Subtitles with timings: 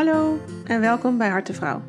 [0.00, 1.82] Hallo en welkom bij Hartevrouw.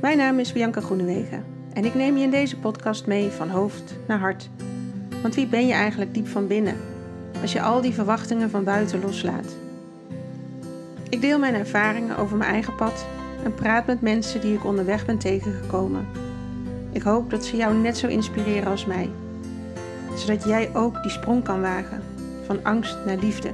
[0.00, 3.96] Mijn naam is Bianca Groenewegen en ik neem je in deze podcast mee van hoofd
[4.06, 4.50] naar hart.
[5.22, 6.76] Want wie ben je eigenlijk diep van binnen
[7.40, 9.56] als je al die verwachtingen van buiten loslaat?
[11.08, 13.06] Ik deel mijn ervaringen over mijn eigen pad
[13.44, 16.06] en praat met mensen die ik onderweg ben tegengekomen.
[16.92, 19.10] Ik hoop dat ze jou net zo inspireren als mij,
[20.16, 22.02] zodat jij ook die sprong kan wagen
[22.46, 23.50] van angst naar liefde.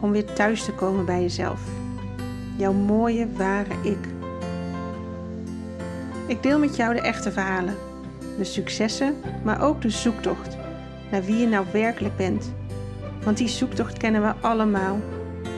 [0.00, 1.60] Om weer thuis te komen bij jezelf.
[2.56, 3.98] Jouw mooie, ware ik.
[6.26, 7.74] Ik deel met jou de echte verhalen,
[8.38, 9.14] de successen,
[9.44, 10.56] maar ook de zoektocht
[11.10, 12.52] naar wie je nou werkelijk bent.
[13.24, 15.00] Want die zoektocht kennen we allemaal.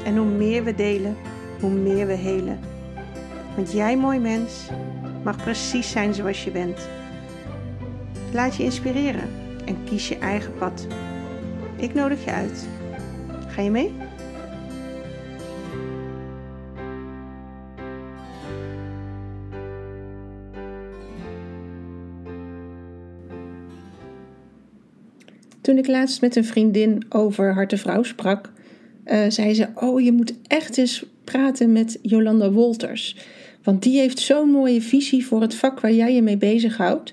[0.04, 1.16] En hoe meer we delen,
[1.60, 2.58] hoe meer we helen.
[3.56, 4.68] Want jij, mooi mens,
[5.24, 6.88] mag precies zijn zoals je bent.
[8.32, 9.28] Laat je inspireren
[9.64, 10.86] en kies je eigen pad.
[11.76, 12.68] Ik nodig je uit.
[13.48, 13.94] Ga je mee?
[25.68, 28.52] Toen ik laatst met een vriendin over Harte Vrouw sprak,
[29.06, 33.16] uh, zei ze: Oh, je moet echt eens praten met Jolanda Wolters.
[33.62, 37.12] Want die heeft zo'n mooie visie voor het vak waar jij je mee bezighoudt.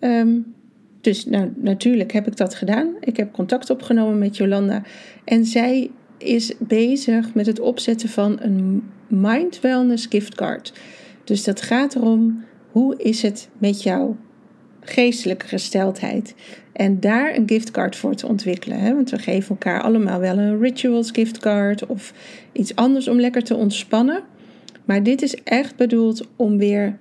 [0.00, 0.54] Um,
[1.00, 2.94] dus nou, natuurlijk heb ik dat gedaan.
[3.00, 4.82] Ik heb contact opgenomen met Jolanda.
[5.24, 10.72] En zij is bezig met het opzetten van een Mind Wellness giftcard.
[11.24, 14.16] Dus dat gaat erom, hoe is het met jouw
[14.80, 16.34] geestelijke gesteldheid?
[16.76, 18.78] En daar een giftcard voor te ontwikkelen.
[18.78, 18.94] Hè?
[18.94, 22.12] Want we geven elkaar allemaal wel een rituals giftcard of
[22.52, 24.22] iets anders om lekker te ontspannen.
[24.84, 26.98] Maar dit is echt bedoeld om weer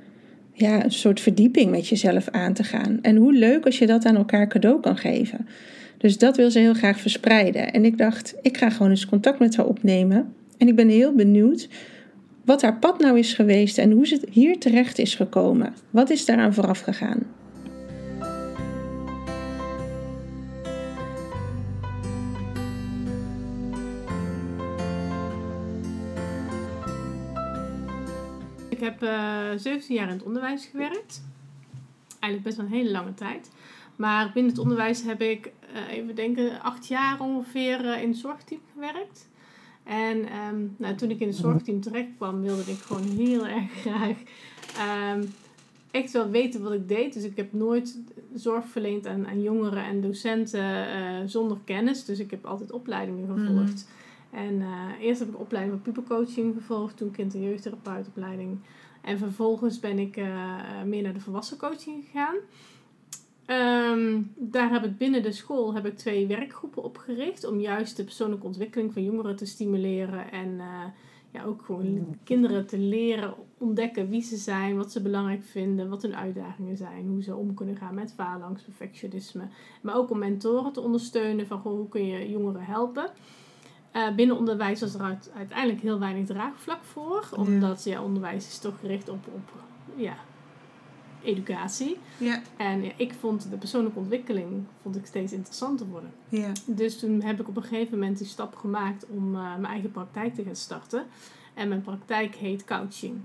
[0.54, 3.00] ja, een soort verdieping met jezelf aan te gaan.
[3.02, 5.48] En hoe leuk als je dat aan elkaar cadeau kan geven.
[5.98, 7.74] Dus dat wil ze heel graag verspreiden.
[7.74, 10.34] En ik dacht, ik ga gewoon eens contact met haar opnemen.
[10.58, 11.68] En ik ben heel benieuwd
[12.46, 15.74] wat haar pad nou is geweest en hoe ze hier terecht is gekomen.
[15.90, 17.20] Wat is daaraan vooraf gegaan?
[28.86, 31.24] Heb uh, eh, 17 jaar in het onderwijs gewerkt.
[32.20, 33.52] Eigenlijk best wel een hele lange tijd.
[33.96, 38.18] Maar binnen het onderwijs heb ik, uh, even denken, acht jaar ongeveer uh, in het
[38.18, 39.30] zorgteam gewerkt.
[39.84, 43.72] En um, nou, toen ik in het zorgteam terecht kwam, wilde ik gewoon heel erg
[43.72, 44.18] graag
[45.14, 45.34] um,
[45.92, 47.14] echt wel weten wat ik deed.
[47.14, 48.00] Dus ik heb nooit
[48.34, 52.06] zorg verleend aan, aan jongeren en docenten zonder kennis.
[52.06, 53.88] Dus ik heb altijd opleidingen gevolgd.
[53.88, 53.96] Mm.
[54.36, 54.68] En uh,
[55.00, 58.58] eerst heb ik opleiding van pubercoaching gevolgd, toen kind- en jeugdtherapeutopleiding.
[59.06, 62.36] En vervolgens ben ik uh, meer naar de volwassen coaching gegaan.
[63.48, 68.04] Um, daar heb ik binnen de school heb ik twee werkgroepen opgericht om juist de
[68.04, 70.84] persoonlijke ontwikkeling van jongeren te stimuleren en uh,
[71.32, 76.02] ja, ook gewoon kinderen te leren ontdekken wie ze zijn, wat ze belangrijk vinden, wat
[76.02, 79.48] hun uitdagingen zijn, hoe ze om kunnen gaan met faalangst, perfectionisme.
[79.82, 83.10] Maar ook om mentoren te ondersteunen van hoe kun je jongeren helpen.
[83.96, 87.30] Uh, binnen onderwijs was er uiteindelijk heel weinig draagvlak voor.
[87.36, 88.04] Omdat ja.
[88.04, 89.52] onderwijs is toch gericht op, op
[89.96, 90.16] ja,
[91.24, 91.98] educatie.
[92.18, 92.42] Ja.
[92.58, 96.14] En ja, ik vond de persoonlijke ontwikkeling vond ik steeds interessanter worden.
[96.30, 96.52] Ja.
[96.66, 99.92] Dus toen heb ik op een gegeven moment die stap gemaakt om uh, mijn eigen
[99.92, 101.06] praktijk te gaan starten.
[101.54, 103.20] En mijn praktijk heet coaching.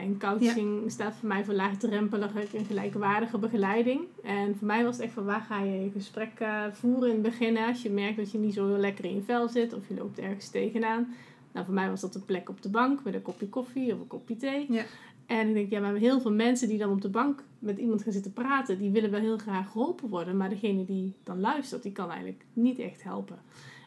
[0.00, 4.00] En coaching staat voor mij voor laagdrempelige en gelijkwaardige begeleiding.
[4.22, 7.14] En voor mij was het echt van waar ga je je gesprek uh, voeren in
[7.14, 7.58] het begin.
[7.58, 10.18] Als je merkt dat je niet zo lekker in je vel zit of je loopt
[10.18, 11.14] ergens tegenaan.
[11.52, 14.00] Nou, voor mij was dat een plek op de bank met een kopje koffie of
[14.00, 14.66] een kopje thee.
[14.72, 14.84] Ja.
[15.26, 18.02] En ik denk, ja, maar heel veel mensen die dan op de bank met iemand
[18.02, 20.36] gaan zitten praten, die willen wel heel graag geholpen worden.
[20.36, 23.38] Maar degene die dan luistert, die kan eigenlijk niet echt helpen.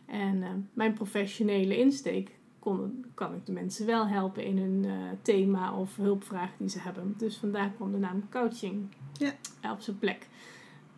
[0.06, 4.92] En uh, mijn professionele insteek kon, kan ik de mensen wel helpen in hun uh,
[5.22, 7.14] thema of hulpvraag die ze hebben.
[7.18, 9.34] Dus vandaar kwam de naam coaching ja.
[9.72, 10.28] op zijn plek.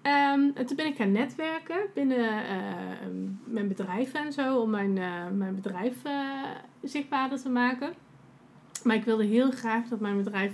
[0.02, 4.96] Um, en toen ben ik gaan netwerken binnen uh, mijn bedrijf en zo, om mijn,
[4.96, 6.02] uh, mijn bedrijf
[6.82, 7.93] zichtbaarder te maken.
[8.84, 10.53] Maar ik wilde heel graag dat mijn bedrijf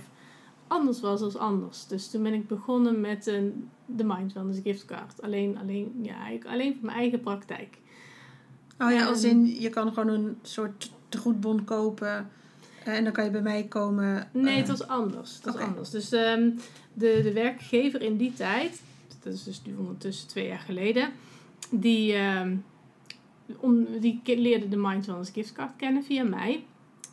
[0.66, 1.86] anders was als anders.
[1.86, 5.22] Dus toen ben ik begonnen met een, de Mind Wellness giftcard.
[5.22, 7.78] Alleen, alleen, ja, alleen voor mijn eigen praktijk.
[8.78, 12.30] Oh ja, als in je kan gewoon een soort goedbon kopen.
[12.84, 14.28] Eh, en dan kan je bij mij komen.
[14.32, 15.34] Nee, het eh, was anders.
[15.34, 15.90] Het was anders.
[15.90, 16.58] Dus um,
[16.92, 18.82] de, de werkgever in die tijd,
[19.22, 21.10] dat is dus nu ondertussen twee jaar geleden,
[21.70, 22.64] die, um,
[23.56, 26.64] om, die leerde de Mind Wellness giftcard kennen via mij.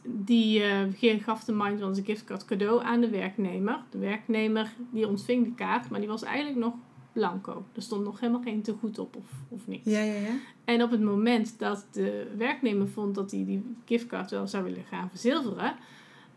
[0.04, 0.62] Die
[1.02, 3.80] uh, gaf de Mind Wellness giftcard cadeau aan de werknemer.
[3.90, 6.74] De werknemer die ontving de kaart, maar die was eigenlijk nog
[7.18, 7.66] blanco.
[7.76, 9.84] Er stond nog helemaal geen te goed op of, of niks.
[9.86, 10.36] Ja, ja, ja.
[10.66, 14.84] En op het moment dat de werknemer vond dat hij die giftcard wel zou willen
[14.84, 15.76] gaan verzilveren,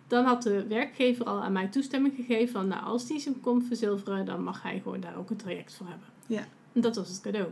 [0.06, 3.66] dan had de werkgever al aan mij toestemming gegeven van, nou, als die ze komt
[3.66, 6.06] verzilveren, dan mag hij gewoon daar ook een traject voor hebben.
[6.26, 6.46] Ja.
[6.72, 7.48] En dat was het cadeau.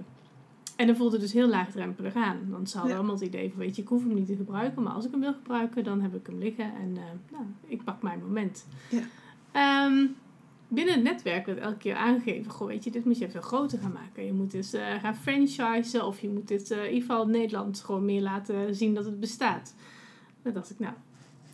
[0.77, 2.39] En dat voelde dus heel laagdrempelig aan.
[2.49, 2.99] Want ze hadden Ja.
[2.99, 5.11] allemaal het idee van, weet je, ik hoef hem niet te gebruiken, maar als ik
[5.11, 7.03] hem wil gebruiken, dan heb ik hem liggen en eh,
[7.33, 8.67] nou, ik pak mijn moment.
[8.91, 9.03] Ja.
[9.53, 10.07] Ehm,
[10.69, 13.79] binnen het netwerk werd elke keer aangegeven, goh, weet je, dit moet je veel groter
[13.79, 14.25] gaan maken.
[14.25, 17.81] Je moet dus eh, gaan franchisen of je moet dit eh, in ieder geval Nederland
[17.81, 19.75] gewoon meer laten zien dat het bestaat.
[20.43, 20.95] Dan dacht ik, nou,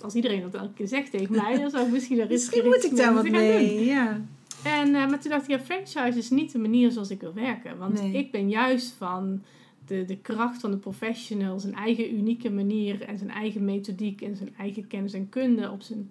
[0.01, 2.85] als iedereen dat elke keer zegt tegen mij, dan zou ik misschien er Misschien moet
[2.85, 3.33] ik daar wat doen.
[3.33, 3.85] mee.
[3.85, 4.21] Ja.
[4.65, 7.35] En, eh, maar toen dacht ik, ja, franchise is niet de manier zoals ik wil
[7.35, 7.79] werken.
[7.79, 8.13] Want Nee.
[8.13, 9.43] ik ben juist van
[9.87, 14.37] de, de kracht van de professional, zijn eigen unieke manier en zijn eigen methodiek en
[14.37, 16.11] zijn eigen kennis en kunde op zijn,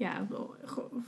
[0.00, 0.26] ja,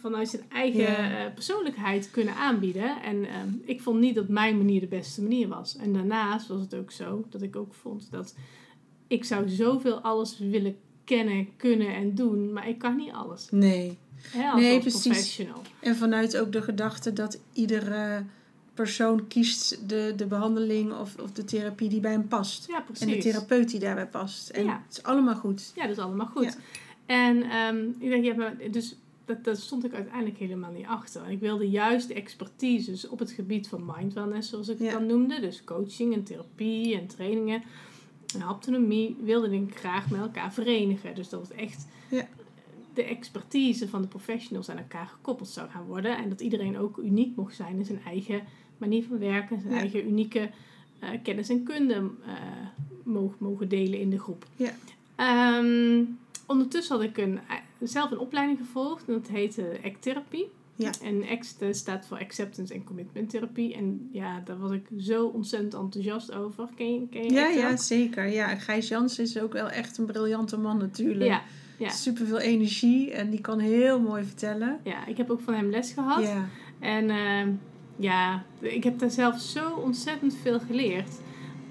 [0.00, 1.24] vanuit zijn eigen Ja.
[1.26, 3.02] eh, persoonlijkheid kunnen aanbieden.
[3.02, 5.76] En ehm, ik vond niet dat mijn manier de beste manier was.
[5.76, 8.34] En daarnaast was het ook zo dat ik ook vond dat
[9.06, 13.48] ik zou zoveel alles willen kennen, kunnen en doen, maar ik kan niet alles.
[13.50, 13.98] Nee.
[14.34, 15.42] Als, Nee, als precies.
[15.80, 18.24] En vanuit ook de gedachte dat iedere
[18.74, 22.66] persoon kiest de, de behandeling of, of de therapie die bij hem past.
[22.68, 23.06] Ja, precies.
[23.06, 24.48] En de therapeut die daarbij past.
[24.50, 24.82] En Ja.
[24.86, 25.72] het is allemaal goed.
[25.74, 26.44] Ja, dat is allemaal goed.
[26.44, 26.54] Ja.
[27.12, 31.30] En ehm, ik denk, ja, maar dus dat, dat stond ik uiteindelijk helemaal niet achter.
[31.30, 34.92] Ik wilde juist de expertise op het gebied van mind wellness, zoals ik het Ja.
[34.92, 35.40] dan noemde.
[35.40, 37.62] Dus coaching en therapie en trainingen
[38.34, 41.14] en haptonomie wilde ik graag met elkaar verenigen.
[41.14, 42.28] Dus dat het echt Ja.
[42.94, 46.16] de expertise van de professionals aan elkaar gekoppeld zou gaan worden.
[46.16, 48.42] En dat iedereen ook uniek mocht zijn in zijn eigen
[48.78, 49.78] manier van werken, zijn Ja.
[49.80, 50.50] eigen unieke
[50.98, 52.32] eh, kennis en kunde eh,
[53.02, 54.46] mogen, mogen delen in de groep.
[54.56, 54.72] Ja.
[55.16, 56.02] Ehm,
[56.52, 60.50] ondertussen had ik een, eh, zelf een opleiding gevolgd en dat heette ACT-therapie.
[60.74, 60.90] Ja.
[61.02, 63.74] En ACT eh, staat voor Acceptance and Commitment Therapie.
[63.74, 66.68] En ja, daar was ik zo ontzettend enthousiast over.
[66.76, 68.26] Ken je, ken je Ja, ACT ja, zeker.
[68.26, 71.30] Ja, Gijs Jans is ook wel echt een briljante man natuurlijk.
[71.30, 71.42] Ja,
[71.78, 71.88] ja.
[71.88, 74.80] Super veel energie en die kan heel mooi vertellen.
[74.84, 76.22] ja, ik heb ook van hem les gehad.
[76.22, 77.50] Ja, En ehm,
[77.96, 81.10] ja, ik heb daar zelf zo ontzettend veel geleerd.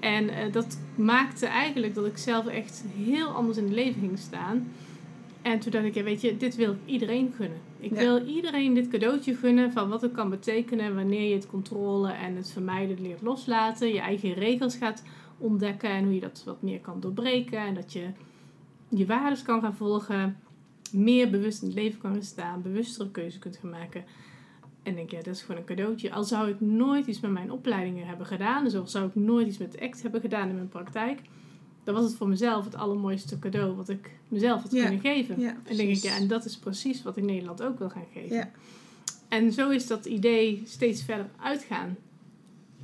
[0.02, 4.18] En eh, dat maakte eigenlijk dat ik zelf echt heel anders in het leven ging
[4.18, 4.68] staan.
[5.42, 7.58] En toen dacht ik, ja, weet je, dit wil ik iedereen gunnen.
[7.80, 7.96] Ik Ja.
[7.98, 12.36] wil iedereen dit cadeautje gunnen van wat het kan betekenen wanneer je het controle en
[12.36, 13.88] het vermijden leert loslaten.
[13.88, 15.02] Je eigen regels gaat
[15.38, 17.58] ontdekken en hoe je dat wat meer kan doorbreken.
[17.58, 18.06] En dat je
[18.88, 20.36] je waardes kan gaan volgen.
[20.92, 22.62] Meer bewust in het leven kan gaan staan.
[22.62, 24.04] Bewustere keuzes kunt gaan maken.
[24.82, 26.12] En denk, ja, dat is gewoon een cadeautje.
[26.12, 28.64] Al zou ik nooit iets met mijn opleidingen hebben gedaan.
[28.64, 31.20] Dus al zou ik nooit iets met ACT hebben gedaan in mijn praktijk.
[31.84, 35.40] Dan was het voor mezelf het allermooiste cadeau wat ik mezelf had Ja, kunnen geven.
[35.40, 38.06] ja, en denk ik, ja, en dat is precies wat ik Nederland ook wil gaan
[38.12, 38.36] geven.
[38.36, 38.50] Ja.
[39.28, 41.96] En zo is dat idee steeds verder uit gaan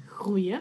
[0.06, 0.60] groeien.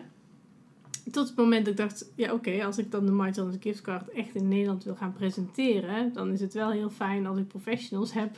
[1.11, 3.57] Tot het moment dat ik dacht, ja oké, als ik dan de Mind on the
[3.59, 7.37] Gift Card echt in Nederland wil gaan presenteren, dan is het wel heel fijn als
[7.37, 8.37] ik professionals heb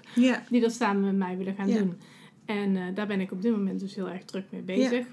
[0.50, 1.78] die dat samen met mij willen gaan Ja.
[1.78, 1.94] doen.
[2.50, 5.08] En eh, daar ben ik op dit moment dus heel erg druk mee bezig.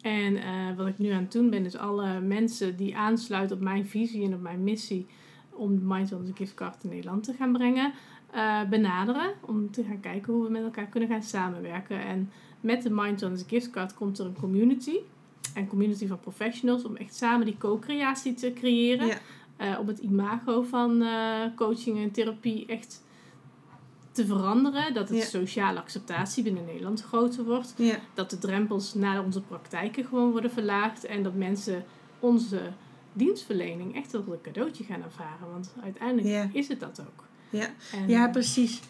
[0.00, 3.62] En eh, wat ik nu aan het doen ben, is alle mensen die aansluiten op
[3.62, 5.06] mijn visie en op mijn missie
[5.50, 7.92] om de Mind on the Gift Card in Nederland te gaan brengen,
[8.30, 9.32] eh, benaderen.
[9.40, 12.04] Om te gaan kijken hoe we met elkaar kunnen gaan samenwerken.
[12.04, 12.30] En
[12.60, 14.96] met de Mind on the Gift Card komt er een community.
[15.54, 19.06] Een community van professionals om echt samen die co-creatie te creëren.
[19.06, 19.78] Ja.
[19.78, 21.04] Om het imago van
[21.54, 23.02] coaching en therapie echt
[24.12, 24.94] te veranderen.
[24.94, 25.24] Dat het Ja.
[25.24, 27.74] sociale acceptatie binnen Nederland groter wordt.
[27.76, 31.04] ja, Dat de drempels naar onze praktijken gewoon worden verlaagd.
[31.04, 31.84] En dat mensen
[32.20, 32.60] onze
[33.12, 35.50] dienstverlening echt als een cadeautje gaan ervaren.
[35.50, 36.48] Want uiteindelijk Ja.
[36.52, 37.24] is het dat ook.
[37.50, 37.66] ja.
[37.92, 38.80] En, Ja, eh, precies.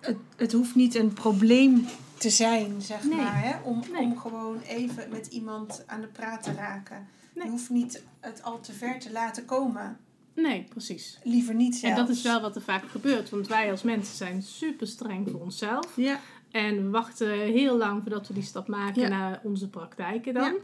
[0.00, 1.86] Het, het hoeft niet een probleem
[2.18, 3.16] te zijn, zeg Nee.
[3.16, 3.42] maar.
[3.42, 3.56] Hè?
[3.62, 4.02] Om, Nee.
[4.02, 7.06] om gewoon even met iemand aan de praat te raken.
[7.34, 7.44] Nee.
[7.44, 9.98] Je hoeft niet het al te ver te laten komen.
[10.34, 11.18] Nee, precies.
[11.24, 11.98] Liever niet zelfs.
[11.98, 13.30] En dat is wel wat er vaak gebeurt.
[13.30, 15.96] Want wij als mensen zijn super streng voor onszelf.
[15.96, 16.20] Ja,
[16.50, 19.08] En we wachten heel lang voordat we die stap maken Ja.
[19.08, 20.52] naar onze praktijken dan.
[20.52, 20.58] Ja.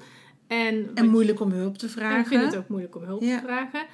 [0.46, 2.20] En, en moeilijk om hulp te En vragen.
[2.20, 3.38] ik vind het ook moeilijk om hulp Ja.
[3.38, 3.86] te vragen.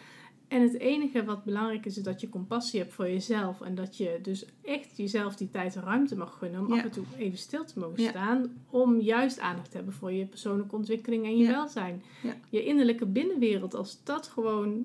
[0.48, 3.60] En het enige wat belangrijk is, is dat je compassie hebt voor jezelf.
[3.60, 6.78] En dat je dus echt jezelf die tijd en ruimte mag gunnen om Ja.
[6.78, 8.08] af en toe even stil te mogen Ja.
[8.10, 8.52] staan.
[8.70, 11.50] Om juist aandacht te hebben voor je persoonlijke ontwikkeling en je Ja.
[11.50, 12.02] welzijn.
[12.22, 12.34] Ja.
[12.50, 14.84] Je innerlijke binnenwereld, als dat gewoon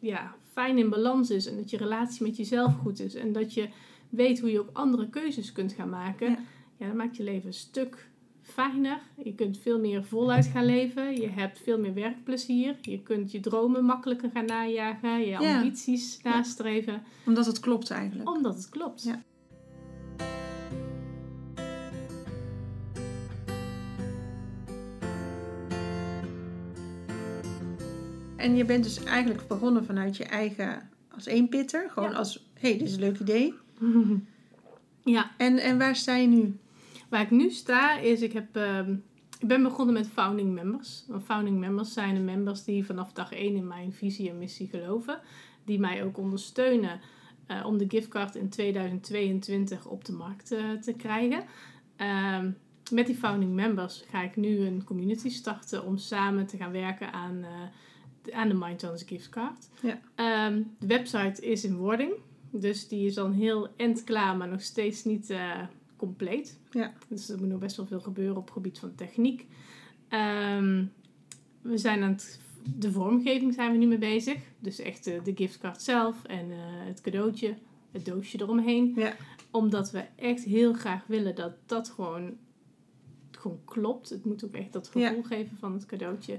[0.00, 1.46] ja, fijn in balans is.
[1.46, 3.14] En dat je relatie met jezelf goed is.
[3.14, 3.68] En dat je
[4.08, 6.30] weet hoe je ook andere keuzes kunt gaan maken.
[6.30, 6.38] Ja.
[6.76, 8.08] Ja, dan maakt je leven een stuk
[8.42, 9.00] fijner.
[9.24, 11.20] Je kunt veel meer voluit gaan leven.
[11.20, 12.76] Je hebt veel meer werkplezier.
[12.82, 15.20] Je kunt je dromen makkelijker gaan najagen.
[15.20, 15.56] Je Ja.
[15.56, 17.02] ambities nastreven.
[17.26, 18.28] Omdat het klopt eigenlijk.
[18.28, 19.02] Omdat het klopt.
[19.02, 19.22] Ja.
[28.40, 31.90] En je bent dus eigenlijk begonnen vanuit je eigen, als eenpitter.
[31.90, 32.16] Gewoon Ja.
[32.16, 33.54] als, hé, hey, dit is een leuk idee.
[35.04, 36.58] ja, En, en waar sta je nu?
[37.08, 38.92] waar ik nu sta is, ik, heb, ehm,
[39.38, 41.04] ik ben begonnen met founding members.
[41.08, 44.68] Want founding members zijn de members die vanaf dag één in mijn visie en missie
[44.68, 45.20] geloven.
[45.64, 47.00] Die mij ook ondersteunen
[47.46, 51.44] eh, om de giftcard in 2022 op de markt eh, te krijgen.
[51.96, 52.50] Ehm,
[52.92, 57.12] met die founding members ga ik nu een community starten om samen te gaan werken
[57.12, 57.50] aan, eh,
[58.32, 59.68] aan de Mind Wellness giftcard.
[59.82, 60.00] Ja.
[60.14, 62.12] Ehm, de website is in wording.
[62.50, 65.60] Dus die is al een heel eind klaar, maar nog steeds niet eh,
[65.96, 66.58] compleet.
[66.70, 66.92] Ja.
[67.08, 69.46] Dus er moet nog best wel veel gebeuren op het gebied van techniek.
[70.08, 70.84] Ehm,
[71.62, 72.40] we zijn aan het,
[72.76, 74.38] de vormgeving zijn we nu mee bezig.
[74.58, 77.54] Dus echt de, de giftcard zelf en eh, het cadeautje,
[77.90, 78.92] het doosje eromheen.
[78.96, 79.16] Ja.
[79.50, 82.36] Omdat we echt heel graag willen dat dat gewoon,
[83.30, 84.08] gewoon klopt.
[84.08, 86.38] Het moet ook echt dat gevoel geven van het cadeautje.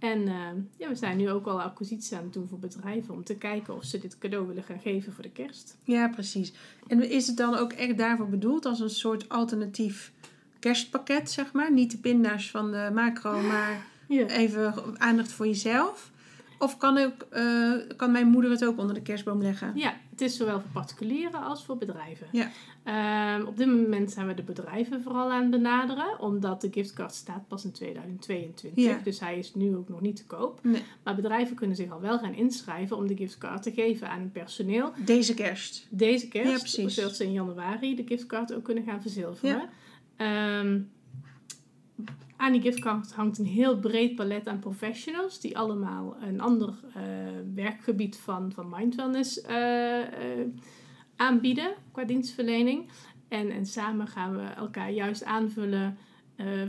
[0.00, 3.24] En ehm, ja, we zijn nu ook al acquisities aan het doen voor bedrijven om
[3.24, 5.76] te kijken of ze dit cadeau willen gaan geven voor de kerst.
[5.84, 6.52] Ja, precies.
[6.86, 10.12] En is het dan ook echt daarvoor bedoeld als een soort alternatief
[10.58, 11.72] kerstpakket, zeg maar?
[11.72, 14.26] Niet de pinda's van de macro, maar Ja.
[14.26, 16.10] even aandacht voor jezelf?
[16.62, 19.72] Of kan, ook, eh, kan mijn moeder het ook onder de kerstboom leggen?
[19.74, 22.26] Ja, het is zowel voor particulieren als voor bedrijven.
[22.32, 22.50] Ja.
[22.84, 27.14] Ehm, op dit moment zijn we de bedrijven vooral aan het benaderen, omdat de giftcard
[27.14, 28.84] staat pas in 2022.
[28.84, 28.98] Ja.
[29.04, 30.58] Dus hij is nu ook nog niet te koop.
[30.62, 30.82] Nee.
[31.02, 34.32] Maar bedrijven kunnen zich al wel gaan inschrijven om de giftcard te geven aan hun
[34.32, 34.92] personeel.
[35.04, 35.86] Deze kerst.
[35.90, 36.94] Deze kerst, Ja, precies.
[36.94, 39.68] zodat ze in januari de giftcard ook kunnen gaan verzilveren.
[40.16, 40.80] Ehm,
[42.40, 47.02] aan die giftcard hangt een heel breed palet aan professionals die allemaal een ander eh,
[47.54, 50.46] werkgebied van, van mindfulness eh, eh,
[51.16, 52.88] aanbieden qua dienstverlening.
[53.28, 55.96] En, en samen gaan we elkaar juist aanvullen,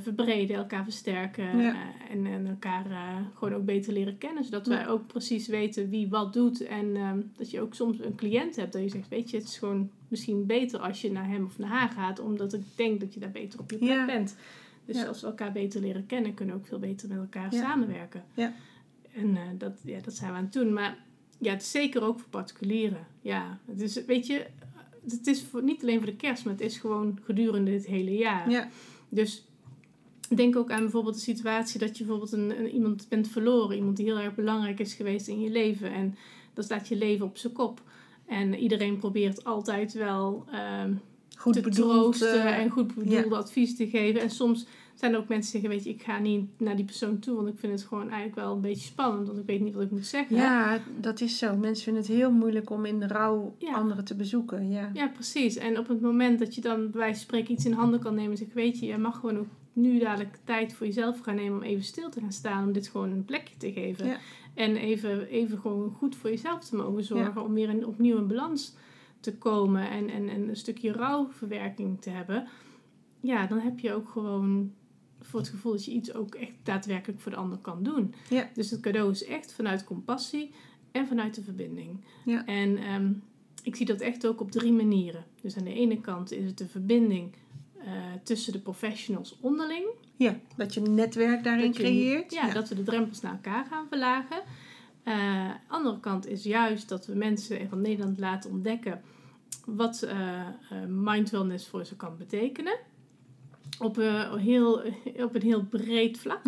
[0.02, 1.76] verbreden, elkaar versterken Ja.
[2.10, 2.86] en, en elkaar
[3.34, 4.44] gewoon ook beter leren kennen.
[4.44, 4.72] Zodat Ja.
[4.76, 6.66] wij ook precies weten wie wat doet.
[6.66, 9.46] En ehm, dat je ook soms een cliënt hebt dat je zegt, weet je, het
[9.48, 13.00] is gewoon misschien beter als je naar hem of naar haar gaat, omdat ik denk
[13.00, 14.06] dat je daar beter op je plek Ja.
[14.06, 14.36] bent.
[14.86, 15.06] Dus Ja.
[15.06, 17.62] als we elkaar beter leren kennen, kunnen we ook veel beter met elkaar Ja.
[17.62, 18.24] samenwerken.
[18.34, 18.54] Ja.
[19.14, 20.74] En eh, dat, ja, dat zijn we aan het doen.
[20.74, 20.98] Maar
[21.38, 23.08] ja, het is zeker ook voor particulieren.
[23.22, 24.46] Ja, het is, weet je,
[25.10, 28.16] het is voor, niet alleen voor de kerst, maar het is gewoon gedurende het hele
[28.18, 28.50] jaar.
[28.50, 28.68] Ja.
[29.10, 29.46] Dus
[30.36, 33.78] denk ook aan bijvoorbeeld de situatie dat je bijvoorbeeld een, een, iemand bent verloren.
[33.78, 35.92] Iemand die heel erg belangrijk is geweest in je leven.
[35.94, 36.16] En
[36.54, 37.82] dan staat je leven op zijn kop.
[38.26, 40.94] En iedereen probeert altijd wel ehm,
[41.42, 42.18] Goed te bedoeld.
[42.18, 44.22] troosten eh, en goed bedoelde advies te geven.
[44.22, 46.86] En soms zijn er ook mensen die zeggen, weet je, ik ga niet naar die
[46.86, 49.62] persoon toe, want ik vind het gewoon eigenlijk wel een beetje spannend, want ik weet
[49.62, 50.36] niet wat ik moet zeggen.
[50.36, 51.56] ja, dat is zo.
[51.56, 53.74] Mensen vinden het heel moeilijk om in de rouw Ja.
[53.74, 54.70] anderen te bezoeken.
[54.70, 54.90] Ja.
[54.94, 55.56] Ja, precies.
[55.56, 58.16] En op het moment dat je dan bij wijze van spreken iets in handen kan
[58.16, 61.36] nemen en zegt, weet je, je mag gewoon ook nu dadelijk tijd voor jezelf gaan
[61.36, 64.06] nemen om even stil te gaan staan, om dit gewoon een plekje te geven.
[64.06, 64.18] Ja.
[64.54, 68.28] En even, even gewoon goed voor jezelf te mogen zorgen, om weer een, opnieuw in
[68.28, 68.74] balans te
[69.38, 72.48] komen en, en, en een stukje rouwverwerking te hebben.
[73.20, 74.74] Ja, dan heb je ook gewoon
[75.20, 78.14] voor het gevoel dat je iets ook echt daadwerkelijk voor de ander kan doen.
[78.30, 78.50] Ja.
[78.54, 80.52] Dus het cadeau is echt vanuit compassie
[80.92, 82.04] en vanuit de verbinding.
[82.26, 82.46] Ja.
[82.46, 83.12] En ehm,
[83.64, 85.26] ik zie dat echt ook op drie manieren.
[85.42, 87.34] Dus aan de ene kant is het de verbinding
[87.86, 87.88] eh,
[88.24, 89.86] tussen de professionals onderling.
[90.16, 92.34] ja, dat je een netwerk daarin je- creëert.
[92.34, 94.42] Ja, dat we de drempels naar elkaar gaan verlagen.
[95.04, 99.02] Eh andere kant is juist dat we mensen van Nederland laten ontdekken
[99.66, 100.48] wat eh eh,
[100.88, 102.78] mindfulness voor ze kan betekenen.
[103.80, 104.84] Op, een heel,
[105.18, 106.46] op een heel breed vlak.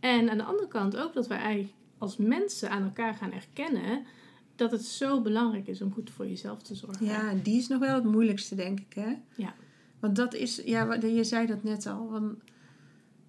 [0.00, 4.04] En aan de andere kant ook dat wij eigenlijk als mensen aan elkaar gaan erkennen
[4.56, 7.06] dat het zo belangrijk is om goed voor jezelf te zorgen.
[7.06, 8.94] Ja, die is nog wel het moeilijkste, denk ik.
[8.94, 9.14] Hè?
[9.34, 9.54] Ja.
[10.00, 12.10] Want dat is, ja, je zei dat net al.
[12.10, 12.34] Want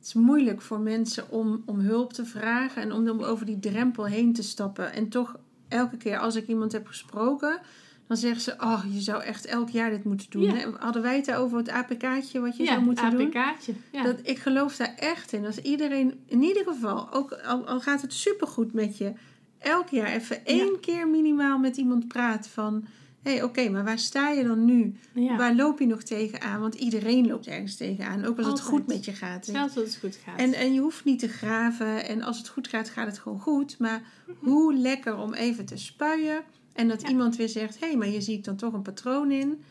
[0.07, 4.05] is moeilijk voor mensen om, om hulp te vragen en om, om over die drempel
[4.05, 4.93] heen te stappen.
[4.93, 7.59] En toch, elke keer als ik iemand heb gesproken,
[8.07, 10.43] dan zeggen ze: Oh, je zou echt elk jaar dit moeten doen.
[10.43, 10.53] Ja.
[10.53, 10.69] Hè?
[10.79, 13.35] Hadden wij het over het APK'tje wat je ja, zou moeten doen?
[13.35, 13.73] APK'tje.
[13.91, 14.03] Ja.
[14.03, 15.45] Dat, ik geloof daar echt in.
[15.45, 19.13] Als iedereen, in ieder geval, ook al, al gaat het supergoed met je,
[19.57, 22.85] elk jaar even één keer minimaal met iemand praat van...
[23.21, 24.95] Hé, hey, oké, maar waar sta je dan nu?
[25.13, 25.35] ja.
[25.37, 26.59] Waar loop je nog tegenaan?
[26.61, 29.45] Want iedereen loopt ergens tegenaan, ook als het goed met je gaat.
[29.45, 30.39] Zelfs als het goed gaat.
[30.39, 32.07] En, en je hoeft niet te graven.
[32.07, 33.79] En als het goed gaat, gaat het gewoon goed.
[33.79, 34.01] Maar
[34.39, 36.41] hoe lekker om even te spuien.
[36.73, 37.07] En dat Ja.
[37.09, 39.63] iemand weer zegt: hé, hey, maar hier zie ik dan toch een patroon in.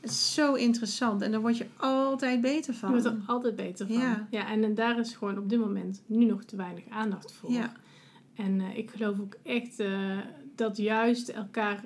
[0.00, 1.22] Het is zo interessant.
[1.22, 2.90] En daar word je altijd beter je van.
[2.90, 3.96] wordt er altijd beter van.
[3.98, 4.26] Ja.
[4.30, 4.48] Ja.
[4.48, 7.50] en, en daar is gewoon op dit moment nu nog te weinig aandacht voor.
[7.52, 7.72] Ja.
[8.34, 10.18] En eh, ik geloof ook echt eh,
[10.54, 11.84] dat juist elkaar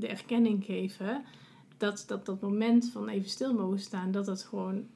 [0.00, 1.24] de erkenning geven,
[1.76, 4.86] dat, dat dat moment van even stil mogen staan, dat dat gewoon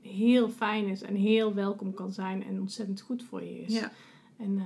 [0.00, 3.72] heel fijn is en heel welkom kan zijn en ontzettend goed voor je is.
[3.74, 3.90] Ja.
[4.36, 4.64] En eh,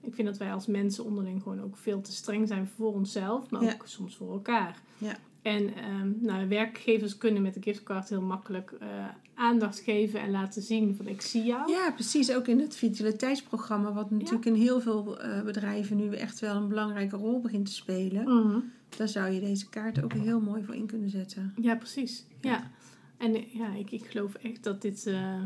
[0.00, 3.50] Ik vind dat wij als mensen onderling gewoon ook veel te streng zijn voor onszelf,
[3.50, 3.72] maar Ja.
[3.72, 4.78] ook soms voor elkaar.
[4.98, 5.16] Ja.
[5.42, 8.88] En ehm, nou, werkgevers kunnen met de giftcard heel makkelijk eh,
[9.34, 11.70] aandacht geven en laten zien van ik zie jou.
[11.70, 12.32] Ja, precies.
[12.32, 16.68] Ook in het vitaliteitsprogramma, wat natuurlijk in heel veel eh, bedrijven nu echt wel een
[16.68, 18.22] belangrijke rol begint te spelen.
[18.24, 18.58] Mhm.
[18.96, 21.52] Daar zou je deze kaart ook heel mooi voor in kunnen zetten.
[21.60, 22.26] Ja, precies.
[22.40, 22.50] Ja.
[22.50, 22.70] Ja.
[23.18, 25.42] En ja, ik, ik geloof echt dat dit eh,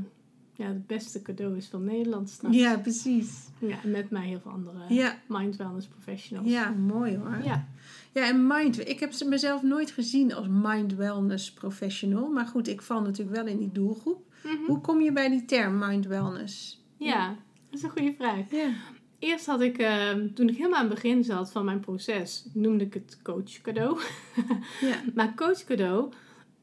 [0.53, 2.57] ja, het beste cadeau is van Nederland straks.
[2.57, 3.49] Ja, precies.
[3.59, 5.19] Ja, en met mij heel veel andere Ja.
[5.29, 6.49] mind wellness professionals.
[6.51, 7.39] Ja, mooi hoor.
[7.45, 7.69] Ja.
[8.13, 8.89] Ja, en mind.
[8.89, 12.29] Ik heb ze mezelf nooit gezien als mind wellness professional.
[12.31, 14.25] Maar goed, ik val natuurlijk wel in die doelgroep.
[14.45, 14.65] Mhm.
[14.67, 16.83] Hoe kom je bij die term mind wellness?
[16.97, 17.29] ja,
[17.71, 18.51] dat is een goede vraag.
[18.51, 18.71] Ja.
[19.19, 22.85] Eerst had ik, eh, toen ik helemaal aan het begin zat van mijn proces, noemde
[22.85, 24.01] ik het coach cadeau.
[24.81, 25.03] Ja.
[25.15, 26.13] Maar coach cadeau,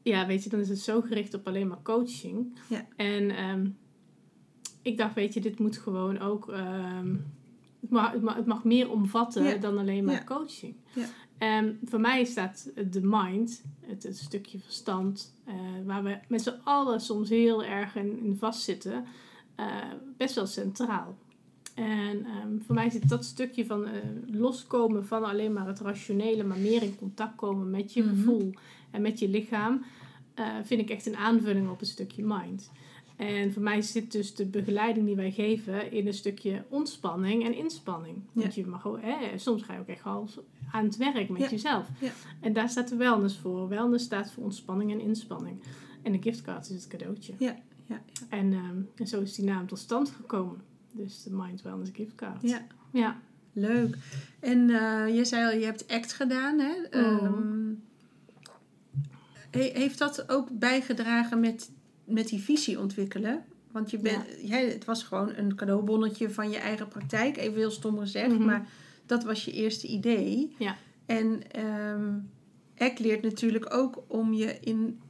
[0.02, 2.58] ja, weet je, dan is het zo gericht op alleen maar coaching.
[2.68, 2.86] Ja.
[2.96, 3.68] En ehm,
[4.82, 7.14] ik dacht, weet je, dit moet gewoon ook, ehm,
[7.80, 9.56] het, mag, het, mag, het mag meer omvatten Ja.
[9.56, 10.74] dan alleen maar coaching.
[10.94, 11.06] Ja.
[11.38, 16.60] En voor mij staat de mind, het, het stukje verstand, eh, waar we met z'n
[16.64, 19.04] allen soms heel erg in, in vastzitten,
[19.54, 19.66] eh,
[20.16, 21.16] best wel centraal.
[21.76, 23.92] En ehm, voor mij zit dat stukje van eh,
[24.26, 28.10] loskomen van alleen maar het rationele, maar meer in contact komen met je Mhm.
[28.14, 28.52] gevoel
[28.90, 29.84] en met je lichaam,
[30.34, 32.70] eh, vind ik echt een aanvulling op een stukje mind.
[33.16, 37.54] En voor mij zit dus de begeleiding die wij geven in een stukje ontspanning en
[37.56, 38.16] inspanning.
[38.32, 40.28] Want je mag ook, hè, soms ga je ook echt al
[40.72, 41.48] aan het werk met Ja.
[41.50, 41.88] jezelf.
[42.00, 42.10] Ja.
[42.40, 43.68] En daar staat de wellness voor.
[43.68, 45.58] Wellness staat voor ontspanning en inspanning.
[46.02, 47.32] En de giftcard is het cadeautje.
[47.38, 47.56] Ja,
[47.86, 50.60] ja, En, ehm, en zo is die naam tot stand gekomen.
[50.96, 52.42] Dus de Mind Wellness Giftcard.
[52.42, 52.66] ja.
[52.92, 53.20] Ja.
[53.52, 53.96] Leuk.
[54.40, 56.72] En eh, je zei al, je hebt ACT gedaan, hè?
[56.90, 57.24] Mhm.
[57.24, 57.72] Ehm,
[59.50, 61.70] he- heeft dat ook bijgedragen met,
[62.04, 63.44] met die visie ontwikkelen?
[63.72, 67.70] Want je bent, jij- het was gewoon een cadeaubonnetje van je eigen praktijk, even heel
[67.70, 68.44] stom gezegd, Mhm.
[68.44, 68.68] maar
[69.06, 70.54] dat was je eerste idee.
[70.58, 70.76] Ja.
[71.06, 72.14] En ehm
[72.78, 75.00] ACT leert natuurlijk ook om je in,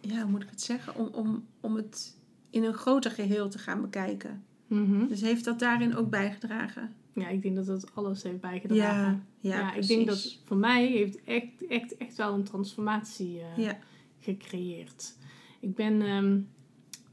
[0.00, 2.16] ja, hoe moet ik het zeggen, om, om, om het
[2.50, 4.42] in een groter geheel te gaan bekijken.
[4.72, 5.06] Mhm.
[5.06, 6.92] Dus heeft dat daarin ook bijgedragen?
[7.14, 9.26] ja, ik denk dat dat alles heeft bijgedragen.
[9.40, 9.88] ja, Ja, ik precies.
[9.96, 13.78] denk dat voor mij heeft echt, echt, echt wel een transformatie eh, Ja,
[14.18, 15.16] gecreëerd.
[15.60, 16.40] Ik ben ehm,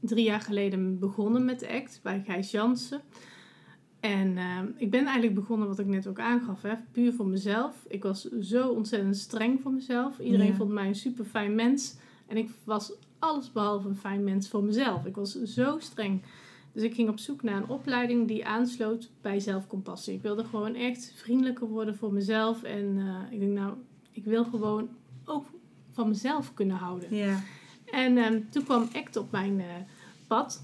[0.00, 3.00] drie jaar geleden begonnen met ACT bij Gijs Jansen.
[4.00, 7.84] En ehm, ik ben eigenlijk begonnen, wat ik net ook aangaf, hè, puur voor mezelf.
[7.88, 10.18] Ik was zo ontzettend streng voor mezelf.
[10.18, 10.54] Iedereen Ja.
[10.54, 11.96] vond mij een super fijn mens.
[12.26, 15.04] En ik was alles behalve een fijn mens voor mezelf.
[15.04, 16.22] Ik was zo streng.
[16.72, 20.14] Dus ik ging op zoek naar een opleiding die aansloot bij zelfcompassie.
[20.14, 22.62] Ik wilde gewoon echt vriendelijker worden voor mezelf.
[22.62, 23.74] En eh, ik denk, nou,
[24.12, 24.88] ik wil gewoon
[25.24, 25.46] ook
[25.90, 27.14] van mezelf kunnen houden.
[27.16, 27.42] ja.
[27.90, 29.66] En ehm, toen kwam ACT op mijn eh,
[30.26, 30.62] pad.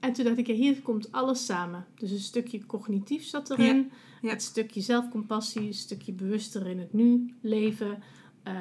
[0.00, 1.86] En toen dacht ik, ja, hier komt alles samen.
[1.94, 3.76] Dus een stukje cognitief zat erin.
[3.76, 3.84] Ja,
[4.22, 4.28] ja.
[4.30, 8.02] Het stukje zelfcompassie, een stukje bewuster in het nu leven.
[8.42, 8.52] eh,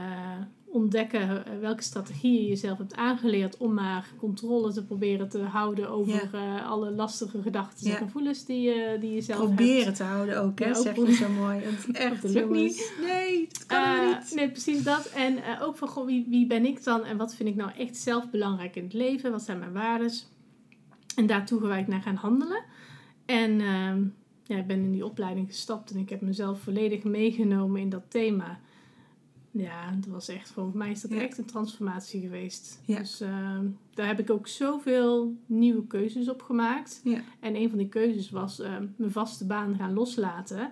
[0.74, 5.90] ontdekken eh, welke strategieën je jezelf hebt aangeleerd om maar controle te proberen te houden
[5.90, 7.98] over eh, alle lastige gedachten Ja.
[7.98, 9.56] en gevoelens die, je die je zelf hebt.
[9.56, 10.66] Proberen te houden ook, hè?
[10.68, 11.60] Ja, zeg je zo mooi.
[11.60, 12.92] Het echt, Dat lukt jongens.
[13.02, 14.32] Nee, dat kan Eh, niet.
[14.36, 15.06] Nee, precies dat.
[15.06, 17.04] En ook van, goh, wie, wie ben ik dan?
[17.04, 19.32] En wat vind ik nou echt zelf belangrijk in het leven?
[19.32, 20.28] Wat zijn mijn waardes?
[21.16, 22.64] En daartoe gewijd naar gaan handelen.
[23.26, 24.02] En ehm,
[24.44, 28.04] ja, ik ben in die opleiding gestapt en ik heb mezelf volledig meegenomen in dat
[28.08, 28.60] thema.
[29.56, 31.22] Ja, dat was echt, voor mij is dat Ja.
[31.22, 32.82] echt een transformatie geweest.
[32.86, 32.98] Ja.
[32.98, 37.02] Dus ehm, daar heb ik ook zoveel nieuwe keuzes op gemaakt.
[37.04, 37.20] Ja.
[37.40, 40.72] En een van die keuzes was ehm, mijn vaste baan gaan loslaten.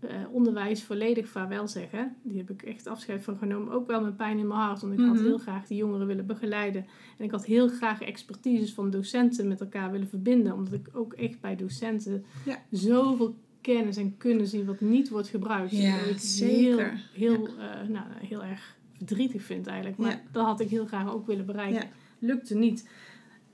[0.00, 2.16] Eh, onderwijs volledig vaarwel zeggen.
[2.22, 3.72] Die heb ik echt afscheid van genomen.
[3.72, 4.80] Ook wel met pijn in mijn hart.
[4.80, 5.24] Want ik had Mhm.
[5.24, 6.86] heel graag die jongeren willen begeleiden.
[7.18, 10.52] En ik had heel graag expertises van docenten met elkaar willen verbinden.
[10.52, 12.24] Omdat ik ook echt bij docenten
[12.70, 13.34] zoveel
[13.64, 15.70] kennis en kunnen zie wat niet wordt gebruikt.
[15.70, 17.08] Ja, Wat ik zeker.
[17.12, 19.96] Heel, heel, eh, nou, heel erg verdrietig vind eigenlijk.
[19.96, 20.22] Maar Ja.
[20.32, 21.80] dat had ik heel graag ook willen bereiken.
[21.82, 21.88] Ja.
[22.18, 22.88] Lukte niet.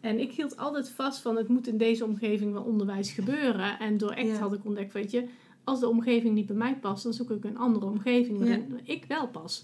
[0.00, 3.78] En ik hield altijd vast van het moet in deze omgeving van onderwijs gebeuren.
[3.78, 4.38] En door ACT Ja.
[4.38, 5.24] had ik ontdekt, weet je,
[5.64, 9.04] als de omgeving niet bij mij past, dan zoek ik een andere omgeving waarin ik
[9.08, 9.62] wel pas.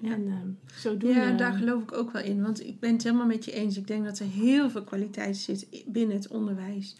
[0.00, 0.12] Ja.
[0.12, 1.18] En ehm zodoende...
[1.18, 2.42] Ja, daar geloof ik ook wel in.
[2.42, 3.76] Want ik ben het helemaal met je eens.
[3.76, 6.96] Ik denk dat er heel veel kwaliteit zit binnen het onderwijs.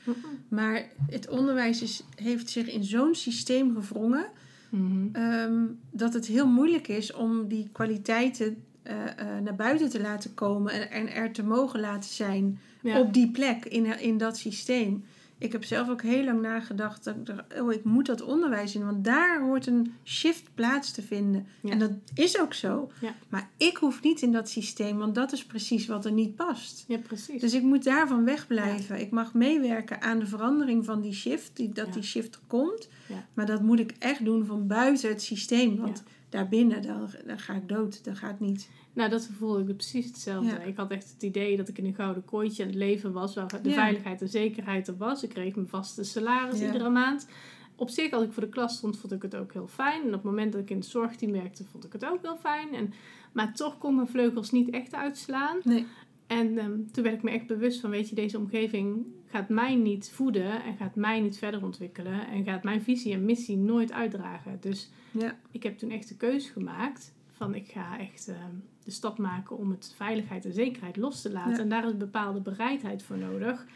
[0.48, 4.26] Maar het onderwijs is, heeft zich in zo'n systeem gewrongen...
[4.70, 5.08] Mhm.
[5.12, 10.34] ehm, dat het heel moeilijk is om die kwaliteiten eh, eh, naar buiten te laten
[10.34, 10.72] komen...
[10.72, 13.00] En, en er te mogen laten zijn Ja.
[13.00, 15.04] op die plek, in, in dat systeem.
[15.38, 17.04] Ik heb zelf ook heel lang nagedacht.
[17.04, 18.84] Dat ik dacht, oh, ik moet dat onderwijs in.
[18.84, 21.46] Want daar hoort een shift plaats te vinden.
[21.62, 21.70] Ja.
[21.70, 22.90] En dat is ook zo.
[23.00, 23.14] Ja.
[23.28, 24.98] Maar ik hoef niet in dat systeem.
[24.98, 26.84] Want dat is precies wat er niet past.
[26.88, 27.40] Ja, precies.
[27.40, 29.00] Dus ik moet daarvan wegblijven.
[29.00, 31.50] Ik mag meewerken aan de verandering van die shift.
[31.56, 32.88] Die, dat die shift er komt.
[33.34, 35.76] Maar dat moet ik echt doen van buiten het systeem.
[35.76, 38.04] Want daarbinnen, dan, dan ga ik dood.
[38.04, 38.68] Dat gaat niet.
[38.96, 40.50] Nou, dat voelde ik precies hetzelfde.
[40.50, 40.58] Ja.
[40.60, 43.34] Ik had echt het idee dat ik in een gouden kooitje aan het leven was,
[43.34, 43.74] waar de Ja.
[43.74, 45.22] veiligheid en zekerheid er was.
[45.22, 46.66] Ik kreeg mijn vaste salaris Ja.
[46.66, 47.28] iedere maand.
[47.76, 50.00] Op zich, als ik voor de klas stond, vond ik het ook heel fijn.
[50.00, 52.36] En op het moment dat ik in het zorgteam werkte, vond ik het ook heel
[52.36, 52.74] fijn.
[52.74, 52.92] En,
[53.32, 55.58] maar toch kon mijn vleugels niet echt uitslaan.
[55.64, 55.86] Nee.
[56.26, 59.74] En ehm, toen werd ik me echt bewust van, weet je, deze omgeving gaat mij
[59.74, 62.26] niet voeden en gaat mij niet verder ontwikkelen.
[62.28, 64.56] En gaat mijn visie en missie nooit uitdragen.
[64.60, 65.36] Dus Ja.
[65.50, 68.54] ik heb toen echt de keuze gemaakt van ik ga echt ehm,
[68.86, 71.52] de stap maken om het veiligheid en zekerheid los te laten.
[71.52, 71.58] Ja.
[71.58, 73.66] En daar is een bepaalde bereidheid voor nodig,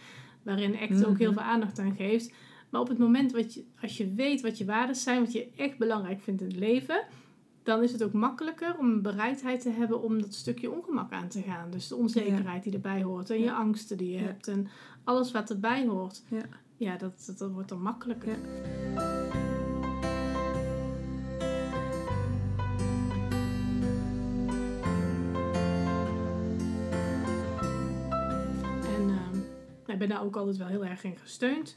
[0.42, 1.20] waarin ACT ook Mhm.
[1.20, 2.32] heel veel aandacht aan geeft.
[2.70, 5.48] Maar op het moment wat je, als je weet wat je waarden zijn, wat je
[5.56, 7.02] echt belangrijk vindt in het leven,
[7.62, 11.28] dan is het ook makkelijker om een bereidheid te hebben om dat stukje ongemak aan
[11.28, 11.70] te gaan.
[11.70, 14.24] Dus de onzekerheid die erbij hoort en je angsten die je Ja.
[14.24, 14.68] hebt en
[15.04, 16.22] alles wat erbij hoort.
[16.28, 16.42] Ja.
[16.76, 18.36] Ja, dat, dat, dat wordt dan makkelijker.
[30.00, 31.76] Ben daar ook altijd wel heel erg in gesteund.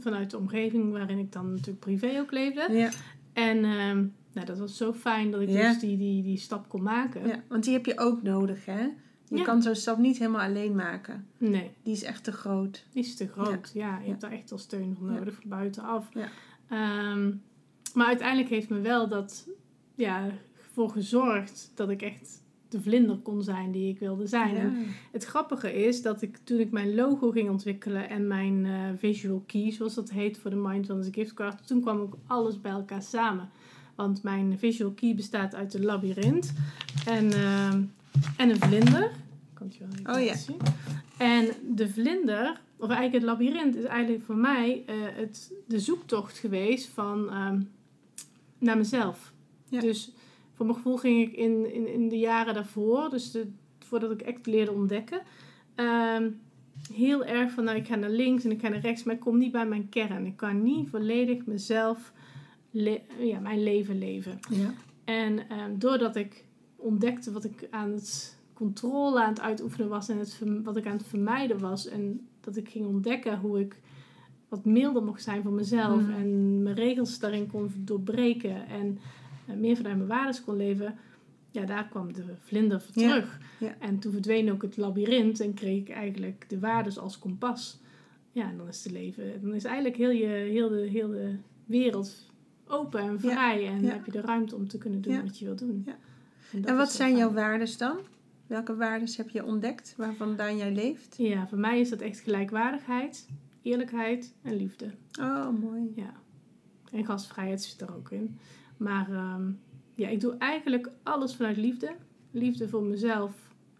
[0.00, 2.66] Vanuit de omgeving waarin ik dan natuurlijk privé ook leefde.
[2.72, 2.90] Ja.
[3.32, 5.68] En ehm, nou, dat was zo fijn dat ik Ja.
[5.68, 7.26] dus die, die, die stap kon maken.
[7.26, 8.80] ja, want die heb je ook nodig, hè?
[9.28, 9.42] Je Ja.
[9.44, 11.26] kan zo'n stap niet helemaal alleen maken.
[11.38, 12.84] Nee, Die is echt te groot.
[12.92, 13.70] die is te groot.
[13.74, 15.06] Ja, je hebt daar echt wel steun Ja.
[15.06, 16.08] nodig van buitenaf.
[16.14, 16.28] Ja.
[16.68, 17.30] Ehm,
[17.94, 19.48] maar uiteindelijk heeft me wel dat
[19.94, 20.28] ja,
[20.72, 24.56] voor gezorgd dat ik echt de vlinder kon zijn die ik wilde zijn.
[24.56, 24.86] En.
[25.12, 29.42] Het grappige is dat ik toen ik mijn logo ging ontwikkelen en mijn eh, visual
[29.46, 33.48] key, zoals dat heet voor de Mindfulness Giftcard, toen kwam ook alles bij elkaar samen.
[33.94, 36.52] Want mijn visual key bestaat uit een labyrint
[37.06, 37.82] en, ehm,
[38.36, 39.10] en een vlinder.
[39.54, 40.36] Kan het je wel even Oh ja.
[40.36, 40.56] zien.
[41.18, 46.38] En de vlinder, of eigenlijk het labyrint, is eigenlijk voor mij eh, het, de zoektocht
[46.38, 47.60] geweest van, ehm,
[48.58, 49.32] naar mezelf.
[49.68, 49.80] Ja.
[49.80, 50.12] Dus
[50.60, 53.46] voor mijn gevoel ging ik in, in, in de jaren daarvoor, dus de,
[53.78, 55.20] voordat ik echt leerde ontdekken,
[55.74, 56.30] ehm,
[56.92, 59.20] heel erg van nou ik ga naar links en ik ga naar rechts, maar ik
[59.20, 60.26] kom niet bij mijn kern.
[60.26, 62.12] Ik kan niet volledig mezelf,
[63.18, 64.38] ja, mijn leven leven.
[64.50, 64.72] Ja.
[65.04, 66.44] En ehm, doordat ik
[66.76, 70.96] ontdekte wat ik aan het controle aan het uitoefenen was en het, wat ik aan
[70.96, 71.88] het vermijden was.
[71.88, 73.80] En dat ik ging ontdekken hoe ik
[74.48, 76.10] wat milder mocht zijn voor mezelf Mhm.
[76.10, 78.98] en mijn regels daarin kon doorbreken en
[79.46, 80.98] eh, meer vanuit mijn waarden kon leven.
[81.50, 83.38] Ja, daar kwam de vlinder voor terug.
[83.58, 83.74] ja.
[83.78, 87.80] En toen verdween ook het labyrint en kreeg ik eigenlijk de waardes als kompas.
[88.32, 91.36] Ja, en dan is het leven, dan is eigenlijk heel, je, heel, de, heel de
[91.64, 92.30] wereld
[92.66, 93.66] open en vrij.
[93.66, 95.82] En heb je de ruimte om te kunnen doen wat je wil doen.
[95.86, 95.96] Ja.
[96.52, 97.98] dat En wat zijn jouw waarden dan?
[98.46, 101.14] Welke waarden heb je ontdekt waarvandaan jij leeft?
[101.18, 103.28] Ja, voor mij is dat echt gelijkwaardigheid,
[103.62, 104.90] eerlijkheid en liefde.
[105.20, 105.92] Oh, mooi.
[105.94, 106.12] Ja.
[106.92, 108.38] En gastvrijheid zit er ook in.
[108.80, 109.50] Maar ehm,
[109.94, 111.90] ja, ik doe eigenlijk alles vanuit liefde.
[112.30, 113.32] Liefde voor mezelf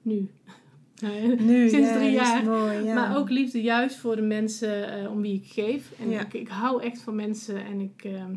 [0.03, 0.29] nu.
[1.39, 2.45] Nu, Sinds ja, drie jaar.
[2.45, 2.95] mooi, ja.
[2.95, 5.93] Maar ook liefde juist voor de mensen eh, om wie ik geef.
[6.01, 6.21] En Ja.
[6.21, 8.35] ik, ik hou echt van mensen en ik, ehm,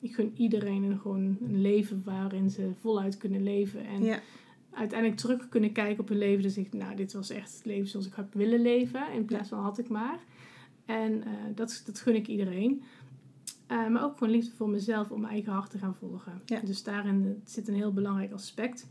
[0.00, 3.86] ik gun iedereen een, gewoon een leven waarin ze voluit kunnen leven.
[3.86, 4.20] En
[4.74, 6.42] uiteindelijk terug kunnen kijken op hun leven.
[6.42, 9.12] Dus ik, nou, dit was echt het leven zoals ik had willen leven.
[9.14, 10.18] In plaats van had ik maar.
[10.86, 12.82] En eh, dat, dat gun ik iedereen.
[13.72, 16.42] Eh, maar ook gewoon liefde voor mezelf om mijn eigen hart te gaan volgen.
[16.44, 16.60] Ja.
[16.64, 18.86] Dus daarin zit een heel belangrijk aspect.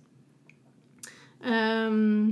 [1.39, 2.29] Ehm,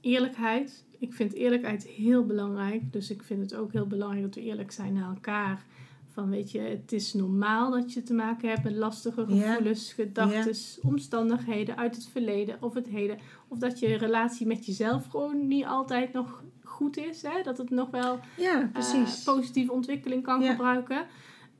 [0.00, 0.84] eerlijkheid.
[0.98, 2.92] Ik vind eerlijkheid heel belangrijk.
[2.92, 5.64] Dus ik vind het ook heel belangrijk dat we eerlijk zijn naar elkaar.
[6.12, 10.56] Van weet je, het is normaal dat je te maken hebt met lastige gevoelens, gedachten,
[10.82, 13.18] omstandigheden uit het verleden of het heden.
[13.48, 17.22] Of dat je relatie met jezelf gewoon niet altijd nog goed is.
[17.22, 17.42] Hè?
[17.42, 19.22] Dat het nog wel ja eh, precies.
[19.22, 21.06] positieve ontwikkeling kan gebruiken.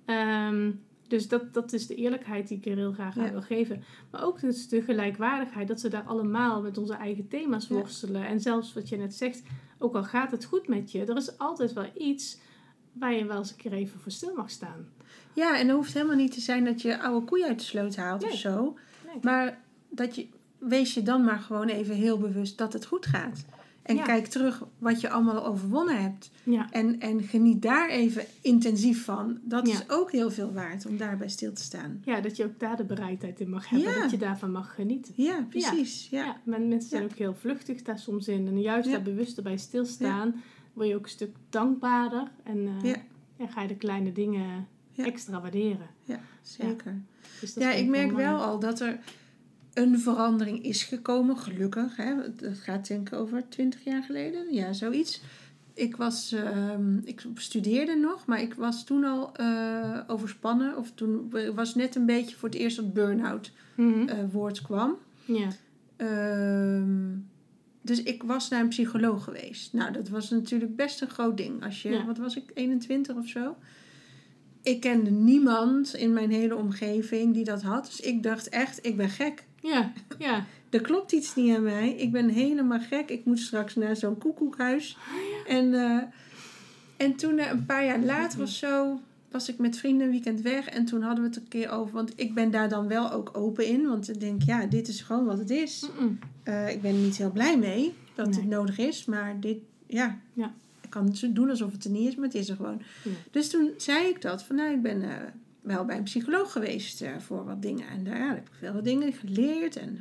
[0.05, 0.71] Ehm,
[1.09, 3.31] dus dat, dat is de eerlijkheid die ik er heel graag aan Ja.
[3.31, 3.83] wil geven.
[4.11, 7.75] Maar ook dus de gelijkwaardigheid, dat ze daar allemaal met onze eigen thema's Ja.
[7.75, 8.27] worstelen.
[8.27, 9.43] En zelfs wat je net zegt,
[9.79, 12.39] ook al gaat het goed met je, er is altijd wel iets
[12.93, 14.89] waar je wel eens een keer even voor stil mag staan.
[15.35, 17.97] Ja, en het hoeft helemaal niet te zijn dat je oude koeien uit de sloot
[17.97, 18.77] haalt of zo.
[19.07, 19.15] Nee.
[19.23, 19.61] Maar
[19.91, 20.27] dat je,
[20.59, 23.45] wees je dan maar gewoon even heel bewust dat het goed gaat.
[23.83, 24.03] En Ja.
[24.03, 26.31] kijk terug wat je allemaal overwonnen hebt.
[26.43, 29.39] Ja, En, en geniet daar even intensief van.
[29.43, 29.73] Dat Ja.
[29.73, 32.03] is ook heel veel waard om daarbij stil te staan.
[32.05, 35.13] ja dat je ook daar de bereidheid in mag hebben, dat je daarvan mag genieten.
[35.17, 36.09] Ja, precies.
[36.11, 36.37] Ja.
[36.45, 38.47] Mensen zijn ook heel vluchtig daar soms in.
[38.47, 40.43] En juist daar bewuster bij stilstaan,
[40.73, 42.29] word je ook een stuk dankbaarder.
[42.43, 42.93] En eh,
[43.39, 43.47] Ja.
[43.49, 44.67] ga je de kleine dingen
[44.97, 45.87] extra waarderen.
[46.05, 47.01] Ja, zeker.
[47.41, 48.99] Dus Ja, ik merk wel al dat er
[49.75, 51.97] een verandering is gekomen, gelukkig.
[51.97, 52.15] Hè?
[52.37, 55.21] Dat gaat denk ik over twintig jaar geleden, ja, zoiets.
[55.75, 60.77] Ik, was, ehm, ik studeerde nog, maar ik was toen al eh, overspannen.
[60.77, 64.09] Of toen was net een beetje voor het eerst dat burn-out Mhm.
[64.09, 64.97] eh, woord kwam.
[65.25, 65.49] Ja,
[65.97, 67.11] Ehm,
[67.83, 69.73] dus ik was naar een psycholoog geweest.
[69.73, 71.65] Nou, dat was natuurlijk best een groot ding.
[71.65, 72.05] Als je, Ja.
[72.07, 73.57] wat was ik, 21 of zo?
[74.63, 77.85] Ik kende niemand in mijn hele omgeving die dat had.
[77.87, 79.45] Dus ik dacht echt, ik ben gek.
[79.63, 80.45] Ja, ja.
[80.71, 81.91] Er klopt iets niet aan mij.
[81.95, 83.11] Ik ben helemaal gek.
[83.11, 84.97] Ik moet straks naar zo'n koekoekhuis.
[85.47, 86.03] En, eh,
[86.97, 90.41] en toen, eh, een paar jaar later of zo, was ik met vrienden een weekend
[90.41, 90.67] weg.
[90.69, 91.95] En toen hadden we het een keer over.
[91.95, 93.87] Want ik ben daar dan wel ook open in.
[93.89, 95.89] Want ik denk, ja, dit is gewoon wat het is.
[96.43, 98.37] Eh, ik ben er niet heel blij mee dat Nee.
[98.41, 99.05] het nodig is.
[99.05, 100.19] Maar dit, ja.
[100.33, 100.53] Ja.
[100.81, 102.83] Ik kan doen alsof het er niet is, maar het is er gewoon.
[103.05, 103.11] Ja.
[103.31, 104.43] Dus toen zei ik dat.
[104.43, 105.03] Van, nou, ik ben
[105.63, 107.89] wel bij een psycholoog geweest eh, voor wat dingen.
[107.89, 109.77] En daar heb ik veel dingen geleerd.
[109.77, 109.99] En,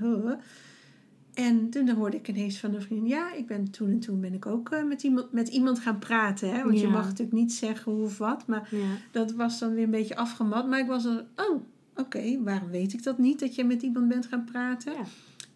[1.34, 3.08] en toen hoorde ik ineens van een vriend.
[3.08, 6.00] Ja, ik ben toen en toen ben ik ook eh, met, iemand, met iemand gaan
[6.00, 6.54] praten.
[6.54, 6.64] Hè?
[6.64, 8.48] Want je mag natuurlijk niet zeggen hoe of wat.
[8.48, 10.68] Maar Ja, dat was dan weer een beetje afgemat.
[10.68, 11.62] Maar ik was er, oh,
[11.96, 13.40] oké, waarom weet ik dat niet?
[13.40, 14.94] Dat je met iemand bent gaan praten.
[14.94, 15.04] Ja.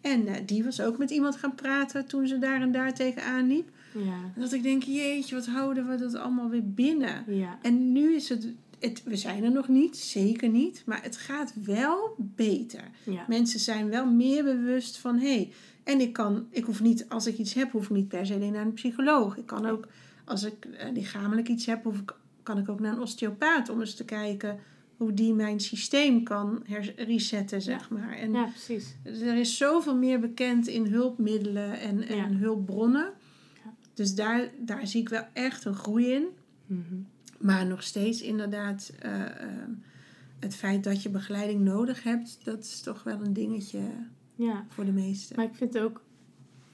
[0.00, 3.46] En eh, die was ook met iemand gaan praten toen ze daar en daar tegenaan
[3.46, 3.68] liep.
[3.92, 7.24] ja, dat ik denk, jeetje, wat houden we dat allemaal weer binnen.
[7.26, 7.58] ja.
[7.62, 10.82] En nu is het, het, we zijn er nog niet, zeker niet.
[10.86, 12.90] Maar het gaat wel beter.
[13.04, 13.24] ja.
[13.28, 15.52] Mensen zijn wel meer bewust van, hé, hey,
[15.84, 18.34] en ik kan, ik hoef niet, als ik iets heb, hoef ik niet per se
[18.34, 19.36] alleen naar een psycholoog.
[19.36, 19.86] Ik kan ook,
[20.24, 23.80] als ik eh, lichamelijk iets heb, hoef ik, kan ik ook naar een osteopaat om
[23.80, 24.58] eens te kijken
[24.96, 26.64] hoe die mijn systeem kan
[26.96, 28.12] resetten, zeg maar.
[28.16, 28.96] En Ja, precies.
[29.04, 32.28] er is zoveel meer bekend in hulpmiddelen en, en Ja.
[32.28, 33.12] hulpbronnen.
[33.64, 33.74] Ja.
[33.94, 36.24] Dus daar, daar zie ik wel echt een groei in.
[36.66, 36.94] Mhm.
[37.46, 39.70] Maar nog steeds inderdaad, eh, ehm,
[40.38, 43.80] het feit dat je begeleiding nodig hebt, dat is toch wel een dingetje
[44.34, 45.36] Ja, voor de meesten.
[45.36, 46.02] maar ik vind ook,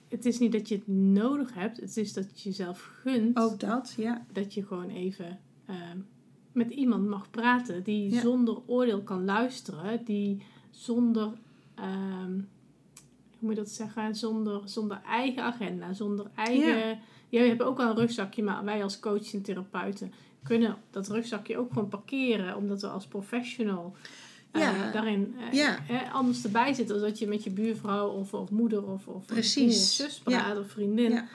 [0.08, 3.60] het is niet dat je het nodig hebt, het is dat je jezelf gunt Ook
[3.60, 4.26] dat, ja.
[4.32, 5.98] dat je gewoon even ehm,
[6.52, 8.20] met iemand mag praten die Ja.
[8.20, 11.32] zonder oordeel kan luisteren, die zonder,
[11.74, 16.88] ehm, hoe moet je dat zeggen, zonder, zonder eigen agenda, zonder eigen.
[17.28, 17.40] Ja.
[17.40, 21.58] We hebben ook wel een rugzakje, maar wij als coach en therapeuten kunnen dat rugzakje
[21.58, 23.96] ook gewoon parkeren, omdat we als professional
[24.50, 24.90] eh, Ja.
[24.92, 25.78] daarin eh, Ja.
[25.88, 29.26] eh, anders erbij zitten, als dat je met je buurvrouw of, of moeder of, of
[29.26, 29.76] Precies.
[29.76, 31.10] of zus praat of vriendin.
[31.12, 31.26] Ja.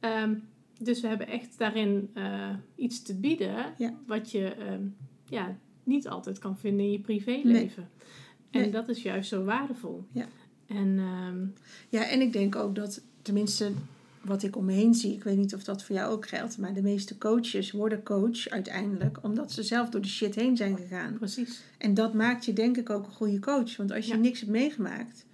[0.00, 0.34] Ehm,
[0.80, 3.74] dus we hebben echt daarin eh, iets te bieden
[4.06, 4.82] wat je ehm,
[5.28, 7.88] ja, niet altijd kan vinden in je privéleven.
[8.50, 8.70] En Nee.
[8.70, 10.04] dat is juist zo waardevol.
[10.12, 10.26] Ja.
[10.66, 11.46] En ehm,
[11.88, 13.70] Ja, en ik denk ook dat, tenminste
[14.24, 16.58] wat ik om me heen zie, ik weet niet of dat voor jou ook geldt,
[16.58, 20.76] maar de meeste coaches worden coach uiteindelijk omdat ze zelf door de shit heen zijn
[20.76, 21.14] gegaan.
[21.18, 21.62] precies.
[21.78, 23.76] En dat maakt je denk ik ook een goede coach.
[23.76, 24.18] Want als je Ja.
[24.20, 25.26] niks hebt meegemaakt,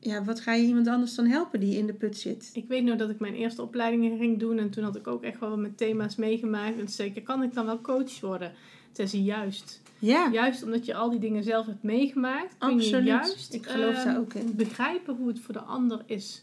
[0.00, 2.50] ja, wat ga je iemand anders dan helpen die in de put zit?
[2.52, 5.22] Ik weet nog dat ik mijn eerste opleidingen ging doen en toen had ik ook
[5.22, 6.98] echt wel met thema's meegemaakt.
[6.98, 8.48] En ik, kan ik dan wel coach worden?
[8.92, 9.80] Toen zei ze, juist.
[10.00, 13.06] Ja, Juist omdat je al die dingen zelf hebt meegemaakt, kun je absoluut.
[13.06, 14.54] juist ik geloof ehm, daar ook in.
[14.56, 16.42] begrijpen hoe het voor de ander is.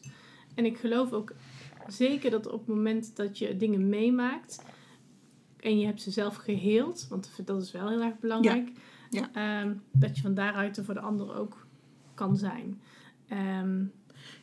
[0.55, 1.31] En ik geloof ook
[1.87, 4.63] zeker dat op het moment dat je dingen meemaakt
[5.59, 8.71] en je hebt ze zelf geheeld, want dat is wel heel erg belangrijk,
[9.09, 9.29] Ja.
[9.33, 11.67] ehm, dat je van daaruit er voor de ander ook
[12.13, 12.81] kan zijn.
[13.27, 13.83] Ehm,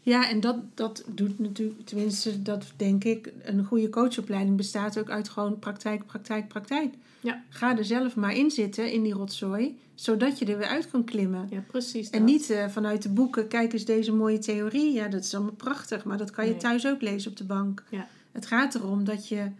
[0.05, 5.11] Ja, en dat, dat doet natuurlijk, tenminste, dat denk ik, een goede coachopleiding bestaat ook
[5.11, 6.95] uit gewoon praktijk, praktijk, praktijk.
[7.21, 7.43] Ja.
[7.49, 11.05] Ga er zelf maar in zitten, in die rotzooi, zodat je er weer uit kan
[11.05, 11.47] klimmen.
[11.51, 12.11] ja, precies.
[12.11, 14.93] En niet eh, vanuit de boeken, kijk eens deze mooie theorie.
[14.93, 16.61] Ja, dat is allemaal prachtig, maar dat kan je Nee.
[16.61, 17.85] thuis ook lezen op de bank.
[17.91, 18.09] Ja.
[18.33, 19.51] Het gaat erom dat je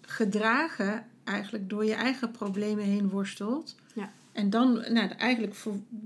[0.00, 3.74] gedragen eigenlijk door je eigen problemen heen worstelt.
[3.94, 4.10] Ja.
[4.32, 5.54] En dan, nou, eigenlijk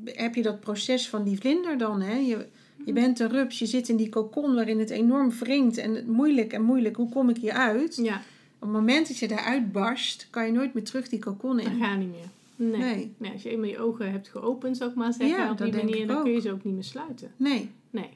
[0.05, 2.01] heb je dat proces van die vlinder dan.
[2.01, 2.15] Hè?
[2.17, 2.47] Je,
[2.85, 6.07] je bent een rups, je zit in die kokon waarin het enorm wringt en het
[6.07, 6.97] moeilijk en moeilijk.
[6.97, 7.97] Hoe kom ik hier uit?
[8.03, 8.17] Ja,
[8.59, 11.67] Op het moment dat je daaruit barst, kan je nooit meer terug die kokon dat
[11.67, 11.79] in.
[11.81, 12.29] gaat niet meer.
[12.71, 12.81] Nee.
[12.81, 13.13] Nee.
[13.19, 15.73] Nee, als je eenmaal je ogen hebt geopend, zou ik maar zeggen, Ja, op dat
[15.73, 17.33] die manier, dan kun je ze ook niet meer sluiten.
[17.37, 17.71] Nee.
[17.91, 18.09] Nee.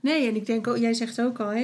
[0.00, 1.60] Nee, en ik denk ook, jij zegt ook al, hè,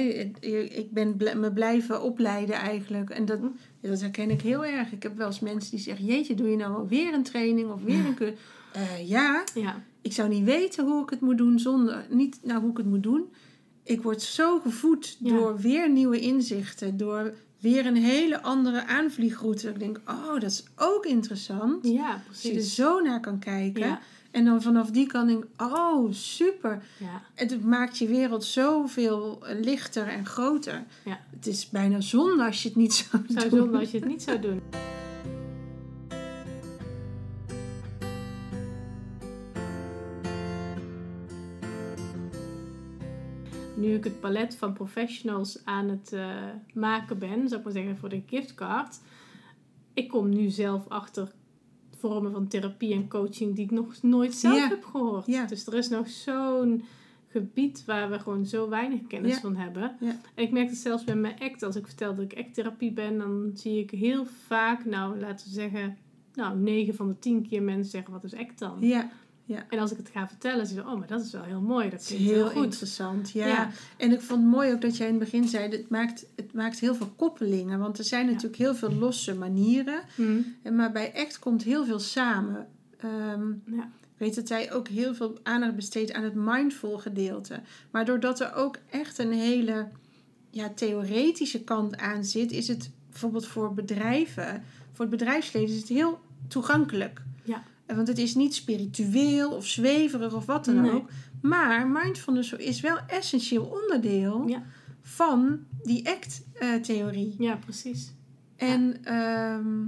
[0.73, 3.09] ik ben bl- me blijven opleiden eigenlijk.
[3.09, 3.87] En dat, Hm.
[3.89, 4.91] dat herken ik heel erg.
[4.91, 7.83] Ik heb wel eens mensen die zeggen, jeetje, doe je nou alweer een training of
[7.83, 8.37] weer een cursus?
[8.73, 12.61] Eh, ja, Ja, ik zou niet weten hoe ik het moet doen zonder, niet nou
[12.61, 13.25] hoe ik het moet doen.
[13.83, 15.29] Ik word zo gevoed Ja.
[15.35, 19.69] door weer nieuwe inzichten, door weer een hele andere aanvliegroute.
[19.69, 21.87] Ik denk, oh, dat is ook interessant.
[21.87, 22.75] ja Als je er precies.
[22.75, 23.81] zo naar kan kijken.
[23.85, 23.99] Ja,
[24.31, 26.83] En dan vanaf die kant denk ik, oh, super.
[26.99, 30.83] ja, Het maakt je wereld zoveel lichter en groter.
[31.05, 31.19] Ja.
[31.35, 33.59] Het is bijna zonde als je het niet zou zou doen.
[33.59, 34.61] zonde als je het niet zou doen.
[43.81, 46.35] Nu ik het palet van professionals aan het eh,
[46.73, 48.99] maken ben, zou ik maar zeggen voor de giftcard,
[49.93, 51.31] ik kom nu zelf achter
[51.97, 54.67] vormen van therapie en coaching die ik nog nooit zelf Ja.
[54.67, 55.25] heb gehoord.
[55.25, 55.45] Ja.
[55.45, 56.83] Dus er is nog zo'n
[57.27, 59.39] gebied waar we gewoon zo weinig kennis Ja.
[59.39, 59.95] van hebben.
[60.35, 61.63] En ik merk het zelfs bij mijn act.
[61.63, 65.53] Als ik vertel dat ik acttherapie ben, dan zie ik heel vaak, nou laten we
[65.53, 65.97] zeggen,
[66.33, 68.77] nou 9 van de 10 keer mensen zeggen wat is act dan?
[68.79, 69.09] Ja,
[69.69, 71.89] En als ik het ga vertellen, zie je, oh, maar dat is wel heel mooi.
[71.89, 72.63] Dat klinkt heel, heel goed.
[72.63, 73.31] interessant.
[73.31, 73.47] Ja.
[73.47, 73.69] Ja.
[73.97, 76.53] En ik vond het mooi ook dat jij in het begin zei, het maakt, het
[76.53, 77.79] maakt heel veel koppelingen.
[77.79, 78.31] Want er zijn Ja.
[78.31, 80.01] natuurlijk heel veel losse manieren.
[80.15, 80.37] Hm.
[80.63, 82.67] En maar bij ACT komt heel veel samen.
[82.97, 83.89] Ehm, Ja.
[84.01, 87.59] Ik weet dat hij ook heel veel aandacht besteedt aan het mindful gedeelte.
[87.91, 89.87] Maar doordat er ook echt een hele
[90.49, 95.87] ja, theoretische kant aan zit, is het bijvoorbeeld voor bedrijven, voor het bedrijfsleven, is het
[95.89, 97.21] heel toegankelijk.
[97.43, 97.63] Ja.
[97.95, 100.91] Want het is niet spiritueel of zweverig of wat dan Nee.
[100.91, 101.09] ook.
[101.41, 104.63] Maar mindfulness is wel essentieel onderdeel Ja.
[105.01, 107.35] van die ACT-theorie.
[107.39, 108.13] ja, precies.
[108.55, 109.85] En ehm,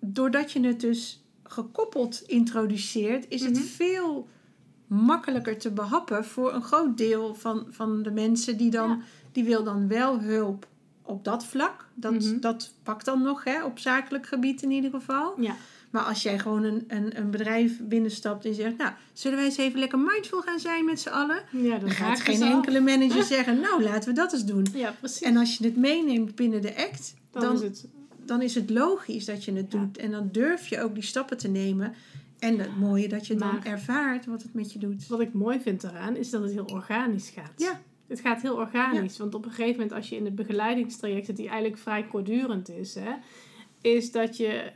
[0.00, 3.62] doordat je het dus gekoppeld introduceert, is het Mhm.
[3.62, 4.28] veel
[4.86, 8.98] makkelijker te behappen voor een groot deel van, van de mensen die dan, Ja.
[9.32, 10.66] die wil dan wel hulp
[11.02, 11.88] op dat vlak.
[11.94, 12.40] Dat, Mhm.
[12.40, 15.40] dat pakt dan nog, hè, op zakelijk gebied in ieder geval.
[15.40, 15.54] Ja.
[15.90, 19.56] Maar als jij gewoon een, een, een bedrijf binnenstapt en zegt, nou, zullen wij eens
[19.56, 21.42] even lekker mindful gaan zijn met z'n allen?
[21.50, 24.66] Ja, dan Dan gaat geen enkele manager zeggen, nou, laten we dat eens doen.
[24.74, 25.20] Ja, precies.
[25.22, 27.86] En als je het meeneemt binnen de act, dan, dan, is het...
[28.24, 29.78] dan is het logisch dat je het Ja.
[29.78, 29.98] doet.
[29.98, 31.94] En dan durf je ook die stappen te nemen.
[32.38, 35.06] En het mooie dat je dan ervaart wat het met je doet.
[35.06, 37.52] Wat ik mooi vind eraan, is dat het heel organisch gaat.
[37.56, 37.80] Ja.
[38.08, 39.18] Het gaat heel organisch.
[39.18, 42.68] Want op een gegeven moment, als je in het begeleidingstraject zit, die eigenlijk vrij kortdurend
[42.68, 43.10] is, hè,
[43.80, 44.72] is dat je,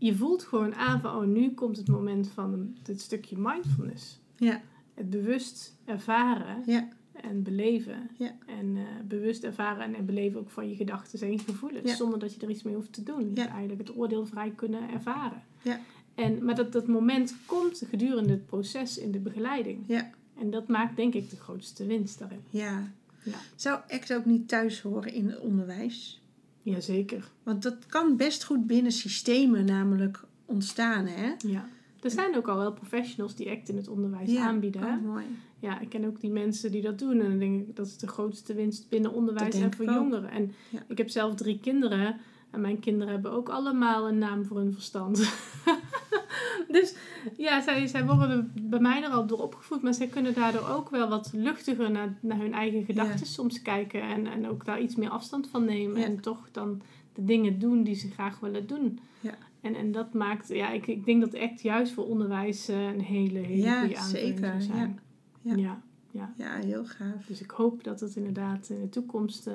[0.00, 4.20] je voelt gewoon aan van, oh, nu komt het moment van dit stukje mindfulness.
[4.36, 4.60] Ja.
[4.94, 6.88] Het bewust ervaren Ja.
[7.12, 8.10] en beleven.
[8.18, 8.36] Ja.
[8.46, 11.96] En eh, bewust ervaren en, en beleven ook van je gedachten en je gevoelens.
[11.96, 13.34] Zonder dat je er iets mee hoeft te doen.
[13.36, 15.42] Eigenlijk het oordeel vrij kunnen ervaren.
[15.62, 15.80] Ja.
[16.14, 19.84] En, maar dat, dat moment komt gedurende het proces in de begeleiding.
[19.86, 20.10] Ja.
[20.38, 22.40] En dat maakt denk ik de grootste winst daarin.
[22.50, 22.92] Ja.
[23.24, 23.34] Ja.
[23.56, 26.19] Zou ACT ook niet thuis horen in het onderwijs?
[26.62, 27.30] Jazeker.
[27.42, 31.32] Want dat kan best goed binnen systemen namelijk ontstaan, hè?
[31.46, 31.68] Ja.
[32.02, 34.82] Er zijn ook al wel professionals die ACT in het onderwijs Ja, aanbieden.
[34.82, 34.96] hè?
[34.96, 35.24] oh, mooi.
[35.58, 37.20] Ja, ik ken ook die mensen die dat doen.
[37.20, 40.30] En dan denk ik dat is de grootste winst binnen onderwijs en voor jongeren.
[40.30, 40.82] En Ja.
[40.88, 42.16] ik heb zelf drie kinderen.
[42.50, 45.16] En mijn kinderen hebben ook allemaal een naam voor hun verstand.
[46.68, 46.94] dus
[47.36, 49.82] ja, zij, zij worden bij mij er al door opgevoed.
[49.82, 53.24] Maar zij kunnen daardoor ook wel wat luchtiger naar, naar hun eigen gedachten Ja.
[53.24, 54.02] soms kijken.
[54.02, 56.00] En, en ook daar iets meer afstand van nemen.
[56.00, 56.06] Ja.
[56.06, 56.82] En toch dan
[57.12, 58.98] de dingen doen die ze graag willen doen.
[59.20, 59.34] Ja.
[59.60, 63.00] En, en dat maakt, ja, ik, ik denk dat echt juist voor onderwijs eh, een
[63.00, 65.00] hele, hele Ja, goede aanvulling zeker, zou zijn.
[65.42, 65.54] Ja.
[65.56, 65.80] ja.
[66.10, 66.32] ja.
[66.36, 67.24] Ja, heel gaaf.
[67.26, 69.54] Dus ik hoop dat het inderdaad in de toekomst eh,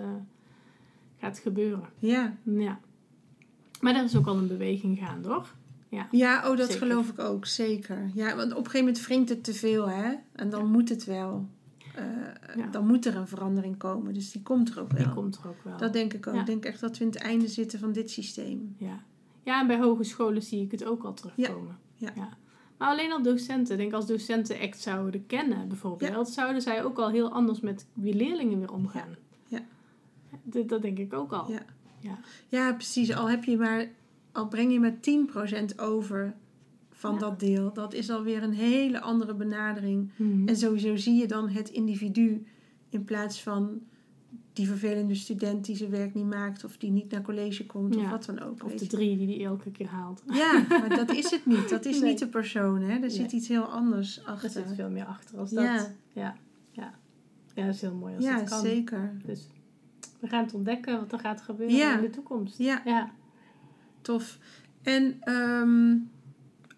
[1.19, 1.89] gaat gebeuren.
[1.99, 2.37] Ja.
[2.43, 2.79] Ja.
[3.81, 5.53] Maar er is ook al een beweging gaande hoor.
[5.89, 6.07] Ja.
[6.11, 6.87] Ja, oh, dat Zeker.
[6.87, 8.09] geloof ik ook, zeker.
[8.13, 10.13] Ja, want op een gegeven moment wringt het te veel, hè?
[10.31, 10.69] En dan Ja.
[10.69, 11.47] moet het wel.
[11.95, 12.03] Eh,
[12.55, 12.67] Ja.
[12.71, 14.13] Dan moet er een verandering komen.
[14.13, 15.03] Dus die komt er ook wel.
[15.03, 15.77] Die komt er ook wel.
[15.77, 16.35] Dat denk ik ook.
[16.35, 18.75] Ik denk echt dat we in het einde zitten van dit systeem.
[18.77, 18.99] Ja.
[19.43, 21.77] ja, en bij hogescholen zie ik het ook al terugkomen.
[21.95, 22.11] Ja.
[22.77, 23.73] Maar alleen al docenten.
[23.73, 27.85] Ik denk als docenten echt zouden kennen bijvoorbeeld, zouden zij ook al heel anders met
[27.93, 29.15] wie leerlingen weer omgaan.
[29.47, 29.59] Ja.
[30.43, 31.51] Dat, dat denk ik ook al.
[31.51, 31.61] Ja.
[32.05, 32.19] Ja.
[32.49, 33.13] Ja, precies.
[33.15, 33.87] Al heb je maar,
[34.31, 36.33] al breng je maar 10% over
[36.91, 37.19] van Ja.
[37.19, 37.73] dat deel.
[37.73, 40.11] Dat is alweer een hele andere benadering.
[40.15, 40.47] Mhm.
[40.47, 42.45] En sowieso zie je dan het individu
[42.89, 43.81] in plaats van
[44.53, 48.01] die vervelende student die zijn werk niet maakt of die niet naar college komt of
[48.01, 48.09] Ja.
[48.09, 48.63] wat dan ook.
[48.63, 50.23] Of de drie die die elke keer haalt.
[50.33, 51.69] Ja, maar dat is het niet.
[51.69, 52.09] Dat is Nee.
[52.09, 52.99] niet de persoon, hè?
[52.99, 54.49] Er zit iets heel anders Er achter.
[54.49, 55.63] zit veel meer achter als dat.
[55.63, 55.75] Ja.
[56.13, 56.35] Ja.
[56.71, 56.93] Ja.
[57.53, 57.65] ja.
[57.65, 58.61] dat is heel mooi als Ja, het kan.
[58.61, 59.17] zeker.
[59.25, 59.47] Dus
[60.25, 61.95] we gaan het ontdekken wat er gaat gebeuren Ja.
[61.95, 62.57] in de toekomst.
[62.57, 62.81] Ja.
[62.85, 63.11] ja.
[64.01, 64.37] Tof.
[64.83, 65.95] En ehm,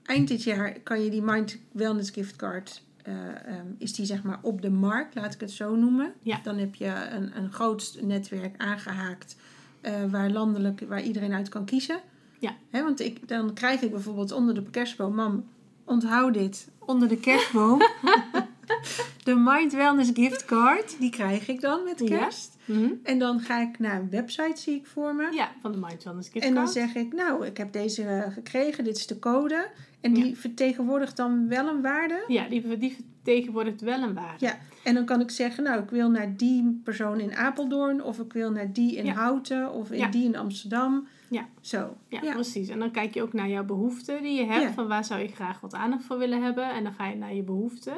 [0.03, 3.13] eind dit jaar kan je die Mind Wellness Gift Card, eh,
[3.45, 6.13] ehm, is die zeg maar op de markt, laat ik het zo noemen.
[6.21, 6.39] Ja.
[6.43, 9.35] Dan heb je een, een groot netwerk aangehaakt
[9.81, 11.99] eh, waar landelijk, waar iedereen uit kan kiezen.
[12.39, 12.55] Ja.
[12.69, 15.45] Hè, want ik, dan krijg ik bijvoorbeeld onder de kerstboom, mam,
[15.83, 17.81] onthoud dit, onder de kerstboom.
[19.23, 22.17] de Mind Wellness Gift Card, die krijg ik dan met Ja.
[22.17, 22.55] kerst.
[22.65, 22.89] Mhm.
[23.03, 25.27] En dan ga ik naar een website, zie ik voor me.
[25.31, 26.75] ja, van de Mind Wellness Gift En dan Card.
[26.75, 29.67] zeg ik, nou, ik heb deze eh, gekregen, dit is de code.
[30.01, 30.35] En die Ja.
[30.35, 32.23] vertegenwoordigt dan wel een waarde.
[32.27, 34.45] Ja, die, die vertegenwoordigt wel een waarde.
[34.45, 38.19] Ja, en dan kan ik zeggen, nou, ik wil naar die persoon in Apeldoorn, of
[38.19, 39.13] ik wil naar die in Ja.
[39.13, 40.07] Houten, of in Ja.
[40.07, 41.07] die in Amsterdam.
[41.29, 41.47] Ja.
[41.61, 41.95] Zo.
[42.07, 42.67] Ja, precies.
[42.69, 44.73] En dan kijk je ook naar jouw behoeften die je hebt.
[44.73, 46.69] Van waar zou je graag wat aandacht voor willen hebben.
[46.73, 47.93] En dan ga je naar je behoeften.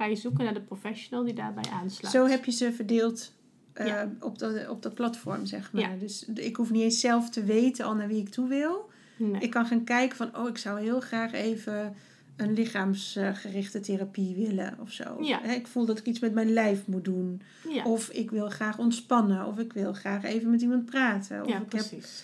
[0.00, 2.14] Ga je zoeken naar de professional die daarbij aansluit.
[2.14, 3.32] Zo heb je ze verdeeld
[3.72, 4.10] eh, Ja.
[4.20, 5.82] op, dat, op dat platform, zeg maar.
[5.82, 5.96] Ja.
[5.96, 8.90] Dus ik hoef niet eens zelf te weten al naar wie ik toe wil.
[9.16, 9.40] Nee.
[9.40, 11.94] Ik kan gaan kijken van, oh, ik zou heel graag even
[12.36, 15.16] een lichaamsgerichte therapie willen of zo.
[15.22, 15.42] Ja.
[15.44, 17.42] Ik voel dat ik iets met mijn lijf moet doen.
[17.68, 19.46] ja, Of ik wil graag ontspannen.
[19.46, 21.42] Of ik wil graag even met iemand praten.
[21.42, 22.22] Of ja ik heb precies.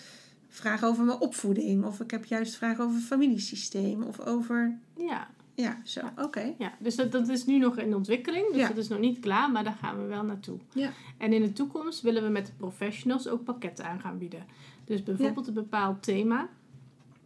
[0.49, 1.85] vragen over mijn opvoeding.
[1.85, 4.03] Of ik heb juist vragen over het familiesysteem.
[4.03, 4.77] Of over...
[4.97, 5.27] Ja,
[5.59, 5.99] Ja, zo.
[6.17, 6.53] Oké.
[6.57, 8.47] ja, dus dat, dat is nu nog in ontwikkeling.
[8.51, 8.67] Dus Ja.
[8.67, 10.57] dat is nog niet klaar, maar daar gaan we wel naartoe.
[10.73, 10.89] Ja.
[11.17, 14.45] En in de toekomst willen we met de professionals ook pakketten aan gaan bieden.
[14.85, 16.49] Dus bijvoorbeeld een bepaald thema.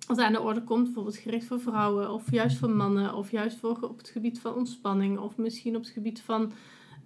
[0.07, 3.57] Wat aan de orde komt, bijvoorbeeld gericht voor vrouwen, of juist voor mannen, of juist
[3.57, 6.51] voor op het gebied van ontspanning, of misschien op het gebied van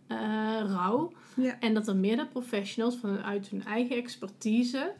[0.07, 0.17] eh,
[0.67, 1.11] rouw.
[1.35, 1.59] Ja.
[1.59, 4.93] En dat er meerdere professionals vanuit hun eigen expertise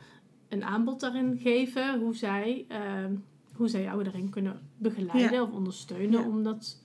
[0.49, 3.13] een aanbod daarin geven hoe zij, ehm,
[3.55, 6.27] hoe zij jou daarin kunnen begeleiden of ondersteunen Ja.
[6.27, 6.81] om dat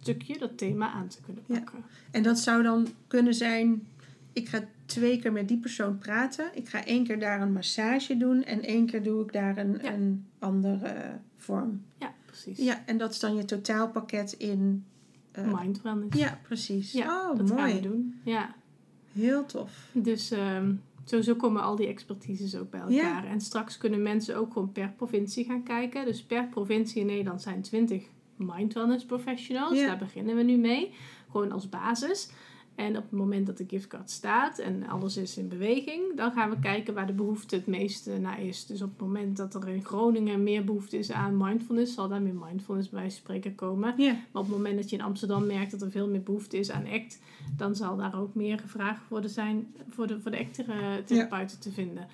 [0.00, 1.54] stukje, dat thema aan te kunnen Ja.
[1.58, 1.84] pakken.
[2.10, 3.86] En dat zou dan kunnen zijn...
[4.32, 6.50] Ik ga twee keer met die persoon praten.
[6.54, 8.42] Ik ga één keer daar een massage doen.
[8.44, 11.82] En één keer doe ik daar een, een andere vorm.
[11.98, 12.58] Ja, precies.
[12.58, 14.84] Ja, en dat is dan je totaalpakket in...
[15.32, 16.18] eh, Mind wellness.
[16.18, 16.92] ja, precies.
[16.92, 17.80] Ja, oh, dat gaan we mooi.
[17.80, 18.20] doen.
[18.24, 18.54] Ja.
[19.12, 19.88] Heel tof.
[19.92, 20.72] Dus ehm,
[21.04, 23.02] sowieso komen al die expertises ook bij Ja.
[23.02, 23.24] elkaar.
[23.24, 26.04] En straks kunnen mensen ook gewoon per provincie gaan kijken.
[26.04, 28.04] Dus per provincie in Nederland zijn 20
[28.36, 29.78] mind wellness professionals.
[29.78, 29.86] Ja.
[29.86, 30.90] Daar beginnen we nu mee.
[31.30, 32.30] Gewoon als basis.
[32.74, 36.50] En op het moment dat de giftcard staat en alles is in beweging, dan gaan
[36.50, 38.66] we kijken waar de behoefte het meeste naar is.
[38.66, 42.22] Dus op het moment dat er in Groningen meer behoefte is aan mindfulness, zal daar
[42.22, 43.94] meer mindfulness bij spreken komen.
[43.96, 46.70] Maar op het moment dat je in Amsterdam merkt dat er veel meer behoefte is
[46.70, 47.20] aan ACT,
[47.56, 52.06] dan zal daar ook meer gevraagd worden zijn voor de, voor de ACT-therapeuten te vinden.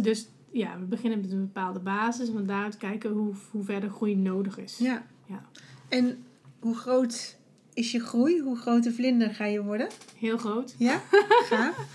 [0.00, 3.90] Dus ja, we beginnen met een bepaalde basis en van daaruit kijken hoe, hoe verder
[3.90, 4.78] groei nodig is.
[4.78, 5.04] Ja.
[5.88, 6.24] En
[6.60, 7.38] hoe groot
[7.74, 8.40] is je groei?
[8.40, 9.88] Hoe grote vlinder ga je worden?
[10.18, 10.74] Heel groot.
[10.78, 11.02] Ja,
[11.50, 11.86] gaaf.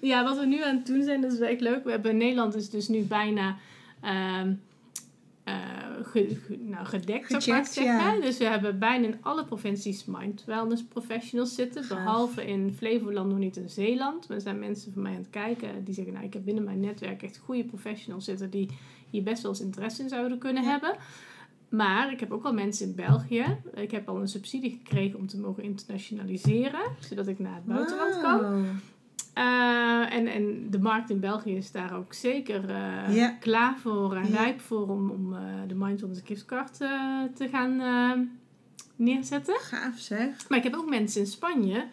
[0.00, 1.84] Ja, wat we nu aan het doen zijn, dat is echt leuk.
[1.84, 3.56] We hebben Nederland is dus nu bijna
[4.00, 4.52] ehm,
[5.44, 5.54] eh,
[6.02, 7.84] ge- ge- nou, gedekt, zou ik zeggen.
[7.84, 8.20] ja.
[8.20, 11.84] Dus we hebben bijna in alle provincies mind wellness professionals zitten.
[11.84, 11.98] Gaaf.
[11.98, 14.30] Behalve in Flevoland nog niet in Zeeland.
[14.30, 16.12] Er zijn mensen van mij aan het kijken die zeggen...
[16.12, 18.50] nou, ik heb binnen mijn netwerk echt goede professionals zitten...
[18.50, 18.68] die
[19.10, 20.70] hier best wel eens interesse in zouden kunnen Ja.
[20.70, 20.94] hebben.
[21.68, 23.44] Maar ik heb ook al mensen in België.
[23.74, 26.80] Ik heb al een subsidie gekregen om te mogen internationaliseren.
[27.00, 28.66] Zodat ik naar het buitenland kan.
[29.34, 33.28] Eh, en, en de markt in België is daar ook zeker eh, Ja.
[33.40, 34.36] klaar voor en Ja.
[34.36, 36.76] rijp voor om, om eh, de Mindfulness giftcard
[37.34, 37.76] te gaan
[38.96, 39.56] neerzetten.
[39.60, 40.48] Gaaf zeg.
[40.48, 41.86] Maar ik heb ook mensen in Spanje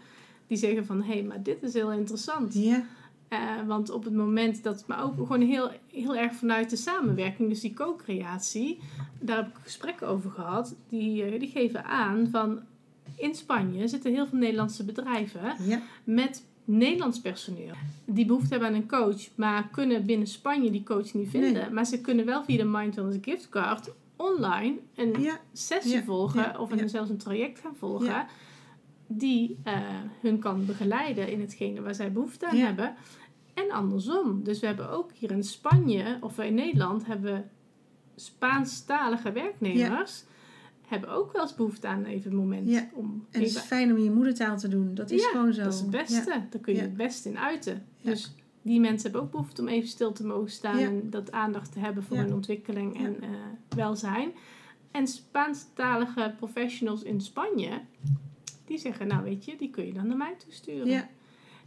[0.47, 1.01] die zeggen van...
[1.03, 2.53] hé, hey, maar dit is heel interessant.
[2.53, 2.83] Ja,
[3.27, 4.83] Eh, want op het moment dat...
[4.87, 8.79] Maar ook gewoon heel, heel erg vanuit de samenwerking, dus die co-creatie...
[9.19, 10.75] daar heb ik gesprekken over gehad.
[10.89, 12.59] Die, eh, die geven aan van...
[13.15, 17.73] In Spanje zitten heel veel Nederlandse bedrijven ja, met Nederlands personeel.
[18.05, 21.53] Die behoefte hebben aan een coach, maar kunnen binnen Spanje die coach niet vinden.
[21.53, 21.69] Nee.
[21.69, 26.71] Maar ze kunnen wel via de Mindfulness Giftcard online een ja, sessie Ja, volgen of
[26.71, 28.25] een, zelfs een traject gaan volgen.
[29.07, 29.81] Die eh,
[30.21, 32.65] hun kan begeleiden in hetgene waar zij behoefte aan Ja.
[32.65, 32.95] hebben.
[33.53, 34.43] En andersom.
[34.43, 37.41] Dus we hebben ook hier in Spanje of in Nederland hebben we
[38.15, 40.23] Spaanstalige werknemers.
[40.87, 42.89] Hebben ook wel eens behoefte aan even een moment Ja.
[42.93, 44.95] om En het is fijn om je moedertaal te doen.
[44.95, 45.63] Dat is gewoon zo.
[45.63, 46.43] dat is het beste.
[46.49, 47.85] Daar kun je het beste in uiten.
[48.01, 51.71] Dus die mensen hebben ook behoefte om even stil te mogen staan en dat aandacht
[51.71, 53.29] te hebben voor hun ontwikkeling en eh,
[53.69, 54.31] welzijn.
[54.91, 57.81] En Spaanstalige professionals in Spanje,
[58.65, 60.87] die zeggen, nou weet je, die kun je dan naar mij toesturen.
[60.87, 61.07] Ja.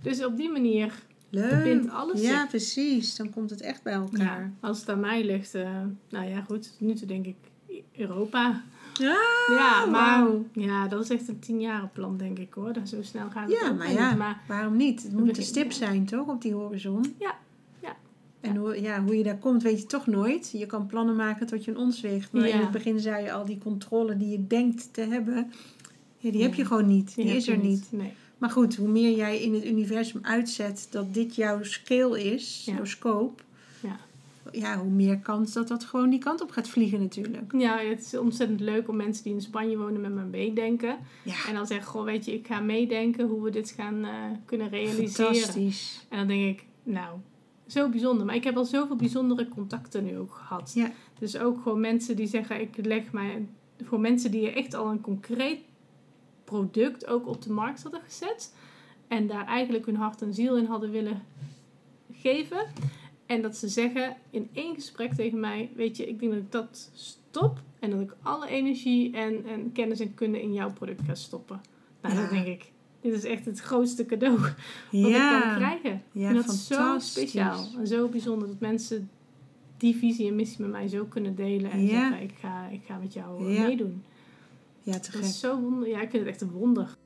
[0.03, 1.49] Dus op die manier Leuk.
[1.51, 2.49] verbindt alles Ja, zich.
[2.49, 3.17] precies.
[3.17, 4.41] Dan komt het echt bij elkaar.
[4.41, 5.71] Ja, als het aan mij ligt, eh,
[6.09, 7.37] nou ja goed, nu toe denk ik
[7.97, 8.63] Europa.
[8.95, 9.17] Ja,
[9.51, 10.47] ja, maar wauw.
[10.53, 12.73] ja, dat is echt een tienjarenplan denk ik hoor.
[12.73, 14.15] Dat zo snel gaat het Ja, maar ja.
[14.15, 15.03] Maar waarom niet?
[15.03, 16.27] Het moet een stip zijn, toch?
[16.29, 17.15] Op die horizon.
[17.19, 17.35] Ja,
[17.83, 17.97] ja,
[18.41, 20.51] En hoe, ja, hoe je daar komt, weet je toch nooit.
[20.53, 22.33] Je kan plannen maken tot je een onzweegt.
[22.33, 25.53] Maar in het begin zei je al, die controle die je denkt te hebben...
[26.19, 27.15] Ja, die heb je gewoon niet.
[27.15, 27.89] Die is er niet.
[27.91, 28.13] Nee.
[28.39, 32.85] Maar goed, hoe meer jij in het universum uitzet dat dit jouw scale is, jouw
[32.85, 33.43] scope...
[33.83, 33.97] Ja.
[34.53, 37.53] Ja, hoe meer kans dat dat gewoon die kant op gaat vliegen natuurlijk.
[37.57, 40.99] Ja, het is ontzettend leuk om mensen die in Spanje wonen met me meedenken.
[41.25, 44.13] Ja, En dan zeggen, goh, weet je, ik ga meedenken hoe we dit gaan eh,
[44.45, 45.11] kunnen realiseren.
[45.11, 46.07] fantastisch.
[46.09, 47.19] En dan denk ik, nou,
[47.67, 48.27] zo bijzonder.
[48.27, 50.73] Maar ik heb al zoveel bijzondere contacten nu ook gehad.
[50.75, 50.91] Ja.
[51.19, 53.47] Dus ook gewoon mensen die zeggen, ik leg mij...
[53.85, 55.59] Voor mensen die echt al een concreet
[56.49, 58.55] product ook op de markt hadden gezet.
[59.09, 61.23] En daar eigenlijk hun hart en ziel in hadden willen
[62.13, 62.67] geven.
[63.27, 66.53] En dat ze zeggen in één gesprek tegen mij: Weet je, ik denk dat ik
[66.53, 67.61] dat stop.
[67.79, 71.61] En dat ik alle energie en, en kennis en kunde in jouw product ga stoppen.
[72.03, 72.21] Nou, Ja.
[72.21, 74.51] dan denk ik, dit is echt het grootste cadeau wat
[74.91, 76.03] ik kan krijgen.
[76.13, 77.13] ja vind dat zo fantastisch.
[77.13, 79.11] speciaal en zo bijzonder dat mensen
[79.77, 82.97] die visie en missie met mij zo kunnen delen en zeggen, ik ga, ik ga
[82.99, 84.03] met jou meedoen.
[84.93, 85.89] Ja, te Dat is zo wonder.
[85.89, 86.97] Ja, ik vind het echt een wonder.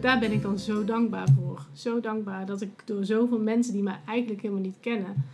[0.00, 1.66] Daar ben ik dan zo dankbaar voor.
[1.72, 5.24] Zo dankbaar dat ik door zoveel mensen die mij eigenlijk helemaal niet kennen,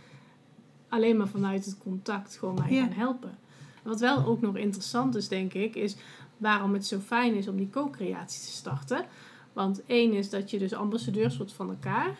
[0.89, 2.83] alleen maar vanuit het contact gewoon mij Ja.
[2.83, 3.37] gaan helpen.
[3.83, 5.95] Wat wel ook nog interessant is, denk ik, is
[6.37, 9.05] waarom het zo fijn is om die co-creatie te starten.
[9.53, 12.17] Want één is dat je dus ambassadeurs wordt van elkaar.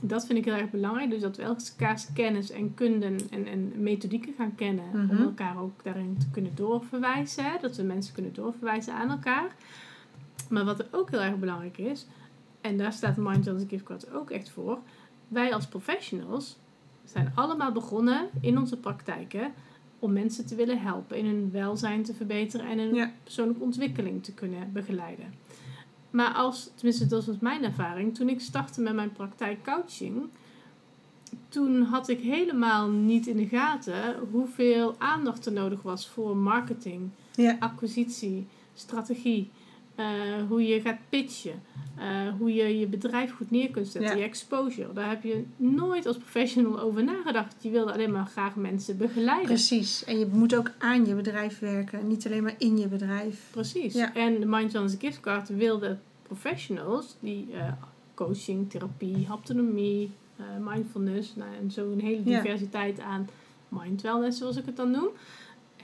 [0.00, 1.10] Dat vind ik heel erg belangrijk.
[1.10, 4.84] Dus dat we elkaars kennis en kunden en, en methodieken gaan kennen.
[4.92, 5.22] Om Mhm.
[5.22, 7.44] elkaar ook daarin te kunnen doorverwijzen.
[7.44, 7.50] Hè?
[7.60, 9.54] Dat we mensen kunnen doorverwijzen aan elkaar.
[10.50, 12.06] Maar wat er ook heel erg belangrijk is.
[12.60, 14.78] En daar staat Mind Gift Card ook echt voor.
[15.28, 16.56] Wij als professionals
[17.04, 19.52] zijn allemaal begonnen in onze praktijken.
[19.98, 22.66] Om mensen te willen helpen in hun welzijn te verbeteren.
[22.66, 23.12] En hun Ja.
[23.22, 25.34] persoonlijke ontwikkeling te kunnen begeleiden.
[26.14, 30.22] Maar als, tenminste dat was mijn ervaring, toen ik startte met mijn praktijk coaching,
[31.48, 37.10] toen had ik helemaal niet in de gaten hoeveel aandacht er nodig was voor marketing,
[37.34, 37.56] Ja.
[37.58, 39.50] acquisitie, strategie,
[39.94, 40.06] eh,
[40.48, 41.62] hoe je gaat pitchen,
[41.98, 42.06] eh,
[42.38, 44.16] hoe je je bedrijf goed neer kunt zetten, Ja.
[44.16, 44.92] je exposure.
[44.92, 47.54] Daar heb je nooit als professional over nagedacht.
[47.60, 49.46] Je wilde alleen maar graag mensen begeleiden.
[49.46, 50.04] Precies.
[50.04, 52.06] En je moet ook aan je bedrijf werken.
[52.08, 53.48] Niet alleen maar in je bedrijf.
[53.50, 53.94] Precies.
[53.94, 54.14] Ja.
[54.14, 57.72] En de Mind Wellness Gift Card wilde professionals die eh,
[58.14, 60.10] coaching, therapie, haptonomie,
[60.60, 62.42] mindfulness nou, en zo een hele Ja.
[62.42, 63.28] diversiteit aan
[63.68, 65.08] mind wellness zoals ik het dan noem.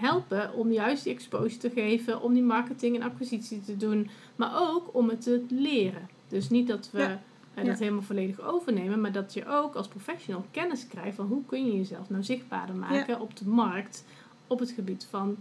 [0.00, 4.50] Helpen om juist die exposure te geven, om die marketing en acquisitie te doen, maar
[4.60, 6.08] ook om het te leren.
[6.28, 7.20] Dus niet dat we Ja.
[7.54, 7.84] eh, dat Ja.
[7.84, 11.76] helemaal volledig overnemen, maar dat je ook als professional kennis krijgt van hoe kun je
[11.76, 14.04] jezelf nou zichtbaarder maken op de markt
[14.46, 15.36] op het gebied van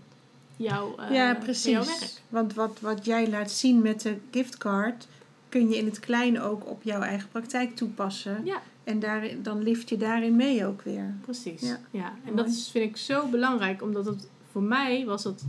[0.57, 1.71] jouw, eh, ja, precies.
[1.71, 2.21] jouw werk.
[2.29, 5.07] Want wat, wat jij laat zien met de giftcard,
[5.49, 8.41] kun je in het kleine ook op jouw eigen praktijk toepassen.
[8.45, 8.61] Ja.
[8.83, 11.13] En daarin, dan lift je daarin mee ook weer.
[11.21, 11.61] Precies.
[11.61, 11.79] Ja.
[11.91, 12.05] Ja.
[12.07, 12.35] En Mooi.
[12.35, 15.45] dat is, vind ik zo belangrijk, omdat het voor mij was het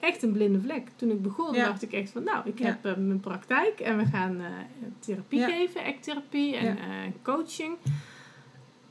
[0.00, 0.88] echt een blinde vlek.
[0.96, 1.64] Toen ik begon, Ja.
[1.64, 2.66] dacht ik echt van, nou, ik Ja.
[2.66, 4.46] heb eh, mijn praktijk en we gaan eh,
[4.98, 5.46] therapie Ja.
[5.48, 6.84] geven, acttherapie en eh,
[7.22, 7.74] coaching.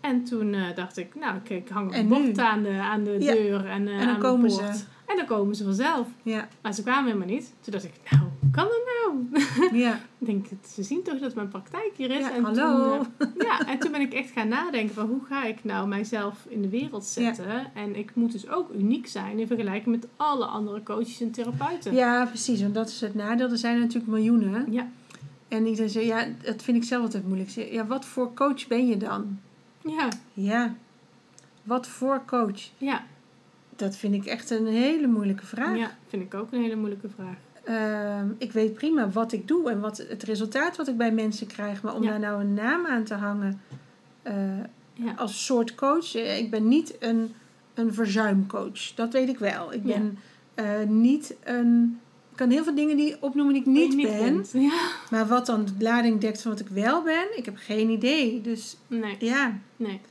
[0.02, 3.18] En toen dacht ik, nou, ik, ik hang En een bord aan de, aan de
[3.18, 4.62] deur en, En dan aan komen de ze.
[4.62, 4.86] poort.
[5.06, 6.08] En dan komen ze vanzelf.
[6.24, 7.54] Ja, Maar ze kwamen helemaal niet.
[7.62, 9.01] Toen dacht ik, nou, kan dat nou?
[9.72, 10.00] Ja.
[10.20, 12.20] Ik denk, ze zien toch dat mijn praktijk hier is.
[12.20, 12.98] ja en hallo.
[12.98, 13.08] Toen,
[13.38, 16.46] eh, ja, en toen ben ik echt gaan nadenken van hoe ga ik nou mijzelf
[16.50, 17.76] in de wereld zetten.
[17.76, 21.94] En ik moet dus ook uniek zijn in vergelijking met alle andere coaches en therapeuten.
[21.94, 22.62] ja, precies.
[22.62, 23.50] Want dat is het nadeel.
[23.50, 24.72] Er zijn er natuurlijk miljoenen.
[24.72, 24.88] Ja.
[25.48, 27.56] En iedereen zegt, ja, dat vind ik zelf altijd moeilijk.
[27.56, 29.40] Ik Ja, wat voor coach ben je dan?
[29.86, 30.76] Ja, Ja,
[31.64, 32.70] wat voor coach?
[32.78, 33.04] ja,
[33.76, 35.78] Dat vind ik echt een hele moeilijke vraag.
[35.78, 37.36] ja, vind ik ook een hele moeilijke vraag.
[37.76, 41.48] Ehm, ik weet prima wat ik doe en wat het resultaat wat ik bij mensen
[41.48, 41.82] krijg.
[41.84, 42.10] Maar om Ja.
[42.10, 43.62] daar nou een naam aan te hangen
[44.22, 44.34] eh,
[44.94, 45.14] Ja.
[45.18, 46.16] als soort coach.
[46.16, 47.34] eh, Ik ben niet een,
[47.74, 48.94] een verzuimcoach.
[48.96, 49.74] Dat weet ik wel.
[49.74, 49.98] Ik Ja.
[49.98, 50.18] ben
[50.54, 52.00] eh, niet een...
[52.32, 54.46] Ik kan heel veel dingen die opnoemen die ik niet, ben.
[54.62, 54.90] Ja.
[55.12, 58.42] Maar wat dan de lading dekt van wat ik wel ben, ik heb geen idee.
[58.42, 60.02] Dus Nee, ja, nee.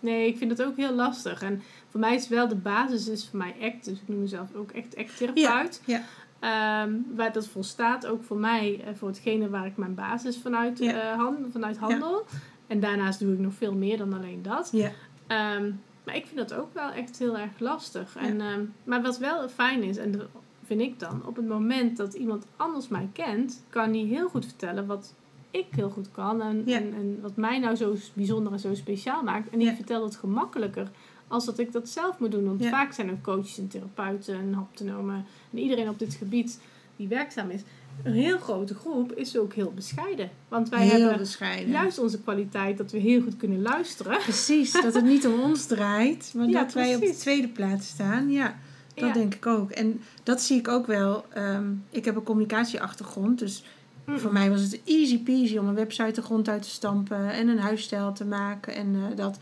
[0.00, 1.42] Nee, ik vind het ook heel lastig.
[1.42, 3.84] En voor mij is wel de basis is voor mij act.
[3.84, 5.80] Dus ik noem mezelf ook echt act-therapeut.
[5.84, 6.02] ja.
[6.42, 10.78] Ehm, waar dat volstaat ook voor mij, eh, voor hetgene waar ik mijn basis vanuit,
[10.78, 10.92] Ja.
[11.12, 12.24] eh, han- vanuit handel.
[12.66, 14.68] En daarnaast doe ik nog veel meer dan alleen dat.
[14.72, 14.90] ja,
[15.26, 15.70] Ehm,
[16.04, 18.16] maar ik vind dat ook wel echt heel erg lastig.
[18.16, 20.26] En, ehm, maar wat wel fijn is, en dat
[20.64, 24.44] vind ik dan, op het moment dat iemand anders mij kent, kan die heel goed
[24.44, 25.14] vertellen wat
[25.50, 26.42] ik heel goed kan.
[26.42, 29.48] En, en, en wat mij nou zo bijzonder en zo speciaal maakt.
[29.50, 30.90] En die vertelt het gemakkelijker
[31.32, 32.44] als dat ik dat zelf moet doen.
[32.44, 32.70] Want Ja.
[32.70, 36.60] vaak zijn er coaches en therapeuten en haptonomen en iedereen op dit gebied
[36.96, 37.60] die werkzaam is.
[38.02, 40.30] Een heel grote groep is ook heel bescheiden.
[40.48, 41.70] Want wij heel hebben bescheiden.
[41.70, 44.18] juist onze kwaliteit dat we heel goed kunnen luisteren.
[44.18, 47.86] Precies, dat het niet om ons draait, maar Ja, dat wij op de tweede plaats
[47.88, 48.30] staan.
[48.30, 48.56] Ja,
[48.94, 49.12] dat Ja.
[49.12, 49.70] denk ik ook.
[49.70, 51.24] En dat zie ik ook wel.
[51.32, 53.64] Ehm, ik heb een communicatieachtergrond, dus
[54.06, 54.18] Mm.
[54.18, 57.48] voor mij was het easy peasy om een website de grond uit te stampen en
[57.48, 58.74] een huisstijl te maken.
[58.74, 59.38] En eh, dat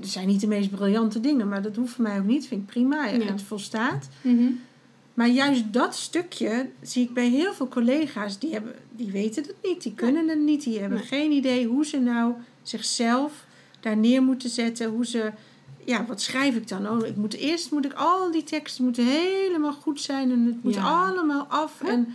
[0.00, 2.46] er zijn niet de meest briljante dingen, maar dat hoeft voor mij ook niet.
[2.46, 3.24] Vind ik prima, Ja.
[3.24, 4.08] het volstaat.
[4.22, 4.50] Mhm.
[5.14, 9.54] Maar juist dat stukje zie ik bij heel veel collega's, die, hebben, die weten het
[9.62, 11.06] niet, die kunnen het niet, die hebben Nee.
[11.06, 12.32] geen idee hoe ze nou
[12.62, 13.44] zichzelf
[13.80, 15.32] daar neer moeten zetten, hoe ze,
[15.84, 16.88] ja, wat schrijf ik dan?
[16.90, 20.62] Oh, ik moet eerst moet ik al die teksten moeten helemaal goed zijn en het
[20.64, 21.04] moet Ja.
[21.08, 21.82] allemaal af.
[21.82, 22.14] En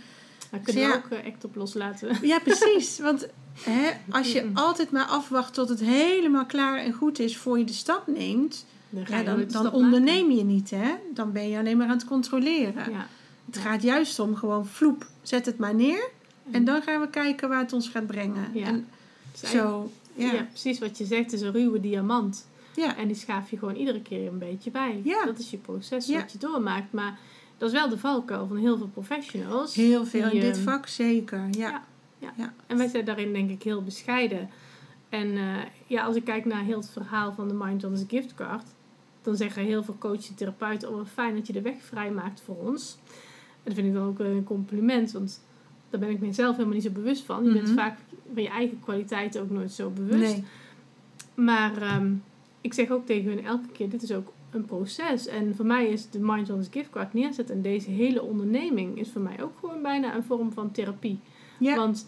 [0.50, 0.96] Daar kunnen we Ja.
[0.96, 2.16] ook eh, act op loslaten.
[2.22, 3.28] ja, precies, want
[3.62, 7.64] hè, als je altijd maar afwacht tot het helemaal klaar en goed is voor je
[7.64, 10.70] de stap neemt, Dan, ja, dan, onderneem je niet.
[10.70, 10.94] Hè?
[11.14, 12.90] Dan ben je alleen maar aan het controleren.
[12.92, 13.06] Ja.
[13.46, 16.08] Het gaat juist om gewoon vloep, zet het maar neer.
[16.50, 18.50] En dan gaan we kijken waar het ons gaat brengen.
[18.54, 18.66] Ja.
[18.66, 18.86] En
[19.40, 20.46] Dus zo, ja.
[20.48, 22.46] precies wat je zegt, is een ruwe diamant.
[22.74, 22.96] Ja.
[22.96, 25.00] En die schaaf je gewoon iedere keer een beetje bij.
[25.04, 25.24] Ja.
[25.24, 26.20] Dat is je proces Ja.
[26.20, 26.92] wat je doormaakt.
[26.92, 27.18] Maar
[27.58, 29.74] dat is wel de valkuil van heel veel professionals.
[29.74, 31.48] Heel veel in dit ehm, vak, zeker.
[31.50, 31.84] Ja.
[32.20, 32.32] Ja.
[32.36, 32.52] Ja.
[32.66, 34.48] En wij zijn daarin denk ik heel bescheiden.
[35.08, 35.56] En eh,
[35.86, 38.64] ja, als ik kijk naar heel het verhaal van de Mind on Gift Card,
[39.22, 42.56] dan zeggen heel veel coaches en therapeuten, oh fijn dat je de weg vrijmaakt voor
[42.56, 42.98] ons.
[43.06, 45.40] En dat vind ik dan ook een compliment, want
[45.90, 47.44] daar ben ik mezelf helemaal niet zo bewust van.
[47.44, 47.74] Je bent Mhm.
[47.76, 47.98] vaak
[48.34, 50.32] van je eigen kwaliteit ook nooit zo bewust.
[50.34, 50.44] Nee.
[51.34, 52.12] Maar ehm,
[52.60, 55.26] ik zeg ook tegen hun elke keer, dit is ook een proces.
[55.26, 59.20] En voor mij is de Mindfulness Gift Card neerzetten en deze hele onderneming is voor
[59.22, 61.18] mij ook gewoon bijna een vorm van therapie.
[61.60, 61.76] Ja.
[61.76, 62.06] Want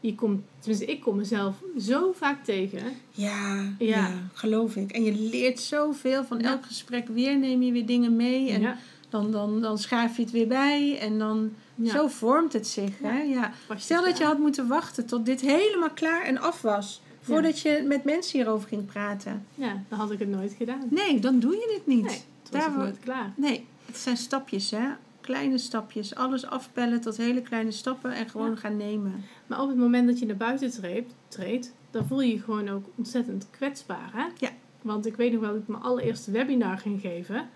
[0.00, 2.78] je komt, tenminste ik kom mezelf zo vaak tegen.
[3.10, 3.66] Ja, ja.
[3.78, 4.12] Ja.
[4.32, 4.90] geloof ik.
[4.92, 8.50] En je leert zoveel van elk gesprek weer, neem je weer dingen mee.
[8.50, 8.76] En
[9.08, 10.98] dan, dan, dan schaaf je het weer bij.
[10.98, 11.52] En dan,
[11.84, 13.00] zo vormt het zich.
[13.02, 13.08] Ja.
[13.08, 13.22] Hè?
[13.22, 13.52] Ja.
[13.76, 17.00] Stel dat je had moeten wachten tot dit helemaal klaar en af was.
[17.22, 19.46] Voordat je met mensen hierover ging praten.
[19.54, 20.82] Ja, dan had ik het nooit gedaan.
[20.90, 22.04] Nee, dan doe je het niet.
[22.04, 23.32] Nee, was ik Daarvoor- nooit klaar.
[23.36, 24.84] Nee, het zijn stapjes, hè?
[25.30, 26.14] Kleine stapjes.
[26.14, 28.56] Alles afpellen tot hele kleine stappen en gewoon Ja.
[28.56, 29.24] gaan nemen.
[29.46, 32.68] Maar op het moment dat je naar buiten treedt, treedt dan voel je je gewoon
[32.68, 34.10] ook ontzettend kwetsbaar.
[34.12, 34.24] Hè?
[34.38, 34.50] Ja.
[34.82, 37.48] Want ik weet nog wel dat ik mijn allereerste webinar ging geven.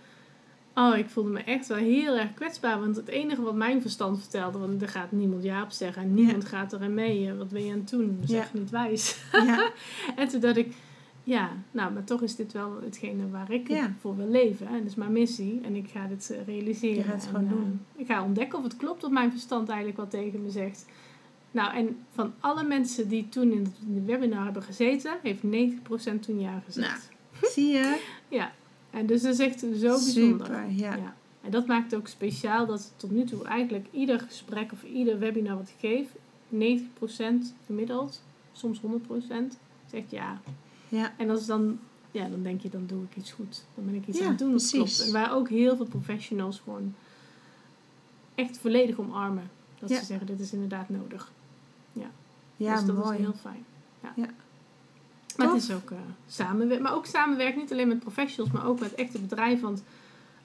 [0.74, 2.80] Oh, ik voelde me echt wel heel erg kwetsbaar.
[2.80, 6.02] Want het enige wat mijn verstand vertelde, want er gaat niemand ja op zeggen.
[6.02, 7.28] En niemand gaat erin mee.
[7.30, 8.16] Eh, Wat ben je aan het doen?
[8.20, 8.44] Dat is Ja.
[8.52, 9.22] niet wijs.
[9.32, 9.70] Ja,
[10.16, 10.74] En toen dacht ik,
[11.24, 13.94] ja, nou, maar toch is dit wel hetgene waar ik Ja.
[14.00, 14.66] voor wil leven.
[14.66, 15.60] En dat is mijn missie.
[15.64, 16.96] En ik ga dit eh, realiseren.
[16.96, 17.80] Je gaat het En, gewoon eh, doen.
[17.96, 20.86] ik ga ontdekken of het klopt wat mijn verstand eigenlijk wat tegen me zegt.
[21.50, 26.40] Nou, en van alle mensen die toen in het- webinar hebben gezeten, heeft 90% toen
[26.40, 27.10] ja gezegd.
[27.40, 27.52] Nou.
[27.54, 28.00] zie je?
[28.28, 28.52] Ja,
[28.90, 30.46] en dus dat is echt zo bijzonder.
[30.46, 30.94] Super, ja.
[30.96, 31.14] Ja.
[31.42, 35.18] En dat maakt het ook speciaal dat tot nu toe eigenlijk ieder gesprek of ieder
[35.18, 36.08] webinar wat ik geef,
[36.48, 38.22] 90% gemiddeld,
[38.52, 39.58] soms 100%
[39.90, 40.40] zegt ja.
[40.94, 41.78] Ja, En als dan,
[42.10, 43.64] ja, dan denk je, dan doe ik iets goed.
[43.74, 44.96] Dan ben ik iets Ja, aan het doen dat precies.
[44.96, 45.06] klopt.
[45.06, 46.94] En waar ook heel veel professionals gewoon
[48.34, 49.50] echt volledig omarmen.
[49.78, 49.98] Dat Ja.
[49.98, 51.32] ze zeggen, dit is inderdaad nodig.
[52.56, 53.16] ja dus dat mooi.
[53.18, 53.64] is heel fijn.
[54.02, 54.12] Ja.
[54.16, 54.28] Ja.
[55.36, 56.82] Maar het is ook uh, samenwerken.
[56.82, 59.62] Maar ook samenwerken niet alleen met professionals, maar ook met echte bedrijven.
[59.62, 59.82] Want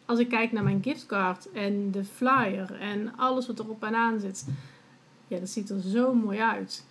[0.05, 4.19] als ik kijk naar mijn giftcard en de flyer en alles wat erop en aan
[4.19, 4.45] zit.
[5.27, 6.85] Ja, dat ziet er zo mooi uit.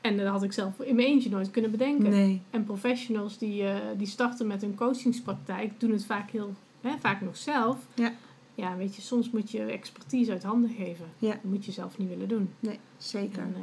[0.00, 2.10] En dat had ik zelf in mijn eentje nooit kunnen bedenken.
[2.10, 6.90] Nee, En professionals die, eh, die starten met een coachingspraktijk, doen het vaak heel, hè,
[7.00, 7.78] vaak nog zelf.
[7.94, 8.12] Ja.
[8.54, 11.06] Ja, weet je, soms moet je expertise uit handen geven.
[11.18, 11.32] Ja.
[11.32, 12.50] Dat moet je zelf niet willen doen.
[12.60, 13.42] nee, zeker.
[13.42, 13.60] En, eh,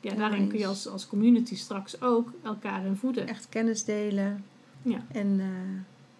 [0.00, 3.28] ja, daarin kun je als, als community straks ook elkaar in voeden.
[3.28, 4.44] Echt kennis delen.
[4.82, 5.04] Ja.
[5.12, 5.46] En eh,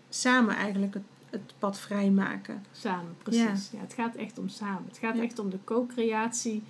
[0.08, 2.64] samen eigenlijk het, het pad vrijmaken.
[2.72, 3.70] Samen, precies.
[3.72, 3.78] Ja.
[3.80, 4.84] het gaat echt om samen.
[4.88, 5.22] Het gaat Ja.
[5.22, 6.62] echt om de co-creatie.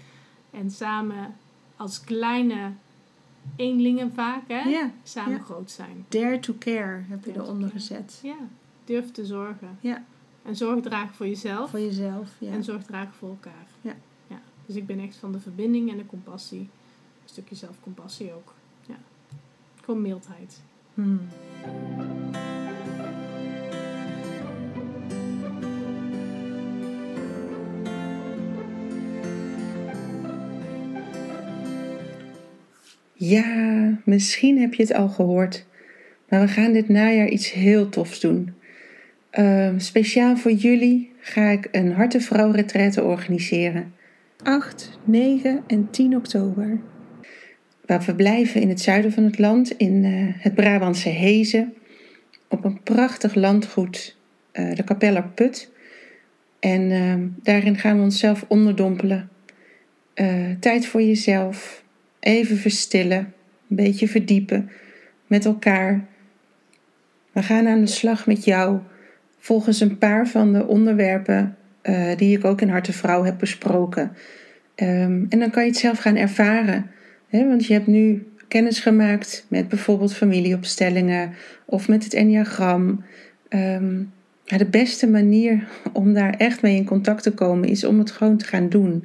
[0.50, 1.34] En samen
[1.76, 2.72] als kleine
[3.56, 4.60] eenlingen vaak, hè?
[4.60, 5.38] Ja, Samen Ja.
[5.38, 6.04] groot zijn.
[6.08, 8.20] dare to care heb je Dare to eronder gezet.
[8.22, 8.36] Ja,
[8.84, 9.78] durf te zorgen.
[9.80, 10.04] Ja.
[10.42, 11.70] En zorg dragen voor jezelf.
[11.70, 12.30] Voor jezelf.
[12.38, 12.50] Ja.
[12.52, 13.66] En zorg dragen voor elkaar.
[13.80, 13.94] Ja.
[14.26, 14.40] ja.
[14.66, 16.60] Dus ik ben echt van de verbinding en de compassie.
[16.60, 16.68] Een
[17.32, 18.54] stukje zelfcompassie ook.
[18.86, 18.96] Ja.
[19.84, 20.60] Gewoon mildheid.
[20.94, 21.20] Hmm.
[33.28, 35.66] Ja, misschien heb je het al gehoord,
[36.28, 38.54] maar we gaan dit najaar iets heel tofs doen.
[39.30, 43.94] Ehm, speciaal voor jullie ga ik een Hartenvrouw retraite organiseren.
[44.42, 46.80] 8, 9 en 10 oktober.
[47.86, 51.74] We verblijven in het zuiden van het land, in eh, het Brabantse Hezen,
[52.48, 54.16] op een prachtig landgoed,
[54.52, 55.72] eh, de Kapellerput.
[56.60, 59.28] En ehm, daarin gaan we onszelf onderdompelen.
[60.14, 61.84] Eh, tijd voor jezelf,
[62.26, 63.18] even verstillen,
[63.68, 64.70] een beetje verdiepen
[65.26, 66.04] met elkaar.
[67.32, 68.78] We gaan aan de slag met jou
[69.38, 74.12] volgens een paar van de onderwerpen eh, die ik ook in Harte Vrouw heb besproken.
[74.74, 76.90] Ehm, en dan kan je het zelf gaan ervaren.
[77.28, 77.48] Hè?
[77.48, 81.32] Want je hebt nu kennis gemaakt met bijvoorbeeld familieopstellingen
[81.64, 83.04] of met het enneagram.
[83.48, 83.96] Ehm,
[84.48, 88.10] maar de beste manier om daar echt mee in contact te komen is om het
[88.10, 89.04] gewoon te gaan doen.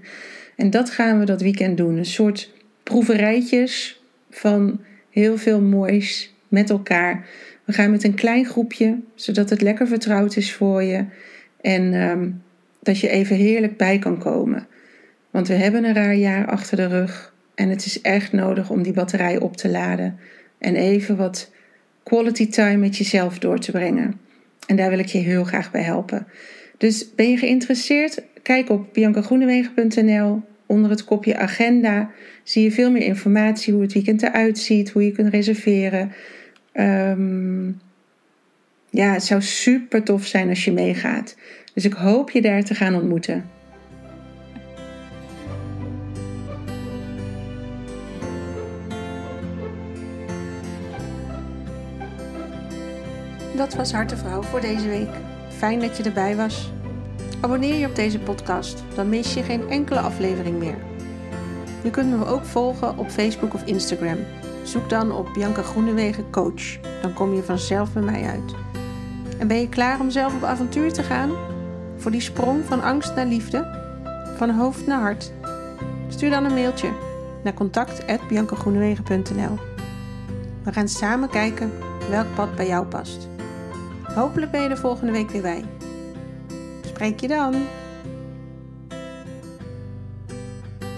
[0.55, 1.97] En dat gaan we dat weekend doen.
[1.97, 4.79] Een soort proeverijtjes van
[5.09, 7.27] heel veel moois met elkaar.
[7.65, 11.05] We gaan met een klein groepje, zodat het lekker vertrouwd is voor je.
[11.61, 12.29] En ehm,
[12.81, 14.67] dat je even heerlijk bij kan komen.
[15.31, 17.33] Want we hebben een raar jaar achter de rug.
[17.55, 20.19] En het is echt nodig om die batterij op te laden
[20.57, 21.51] en even wat
[22.03, 24.19] quality time met jezelf door te brengen.
[24.67, 26.27] En daar wil ik je heel graag bij helpen.
[26.77, 28.23] Dus ben je geïnteresseerd?
[28.41, 30.41] Kijk op biancagroenewegen.nl.
[30.71, 32.09] Onder het kopje agenda
[32.43, 36.11] zie je veel meer informatie hoe het weekend eruit ziet, hoe je kunt reserveren.
[36.73, 37.79] Um,
[38.89, 41.35] ja, het zou super tof zijn als je meegaat.
[41.73, 43.49] Dus ik hoop je daar te gaan ontmoeten.
[53.55, 55.09] Dat was Hartevrouw voor deze week.
[55.49, 56.71] Fijn dat je erbij was.
[57.41, 60.77] Abonneer je op deze podcast, dan mis je geen enkele aflevering meer.
[61.83, 64.17] Je kunt me ook volgen op Facebook of Instagram.
[64.63, 66.79] Zoek dan op Bianca Groenewegen Coach.
[67.01, 68.55] Dan kom je vanzelf bij mij uit.
[69.39, 71.31] En ben je klaar om zelf op avontuur te gaan?
[71.97, 73.79] Voor die sprong van angst naar liefde?
[74.37, 75.31] Van hoofd naar hart?
[76.07, 76.89] Stuur dan een mailtje
[77.43, 79.57] naar contact.biancagroenewegen.nl
[80.63, 81.71] We gaan samen kijken
[82.09, 83.27] welk pad bij jou past.
[84.15, 85.65] Hopelijk ben je er volgende week weer bij.
[87.01, 87.67] Spreek je dan.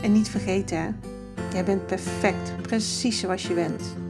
[0.01, 0.99] En niet vergeten,
[1.53, 4.02] jij bent perfect, precies zoals je bent.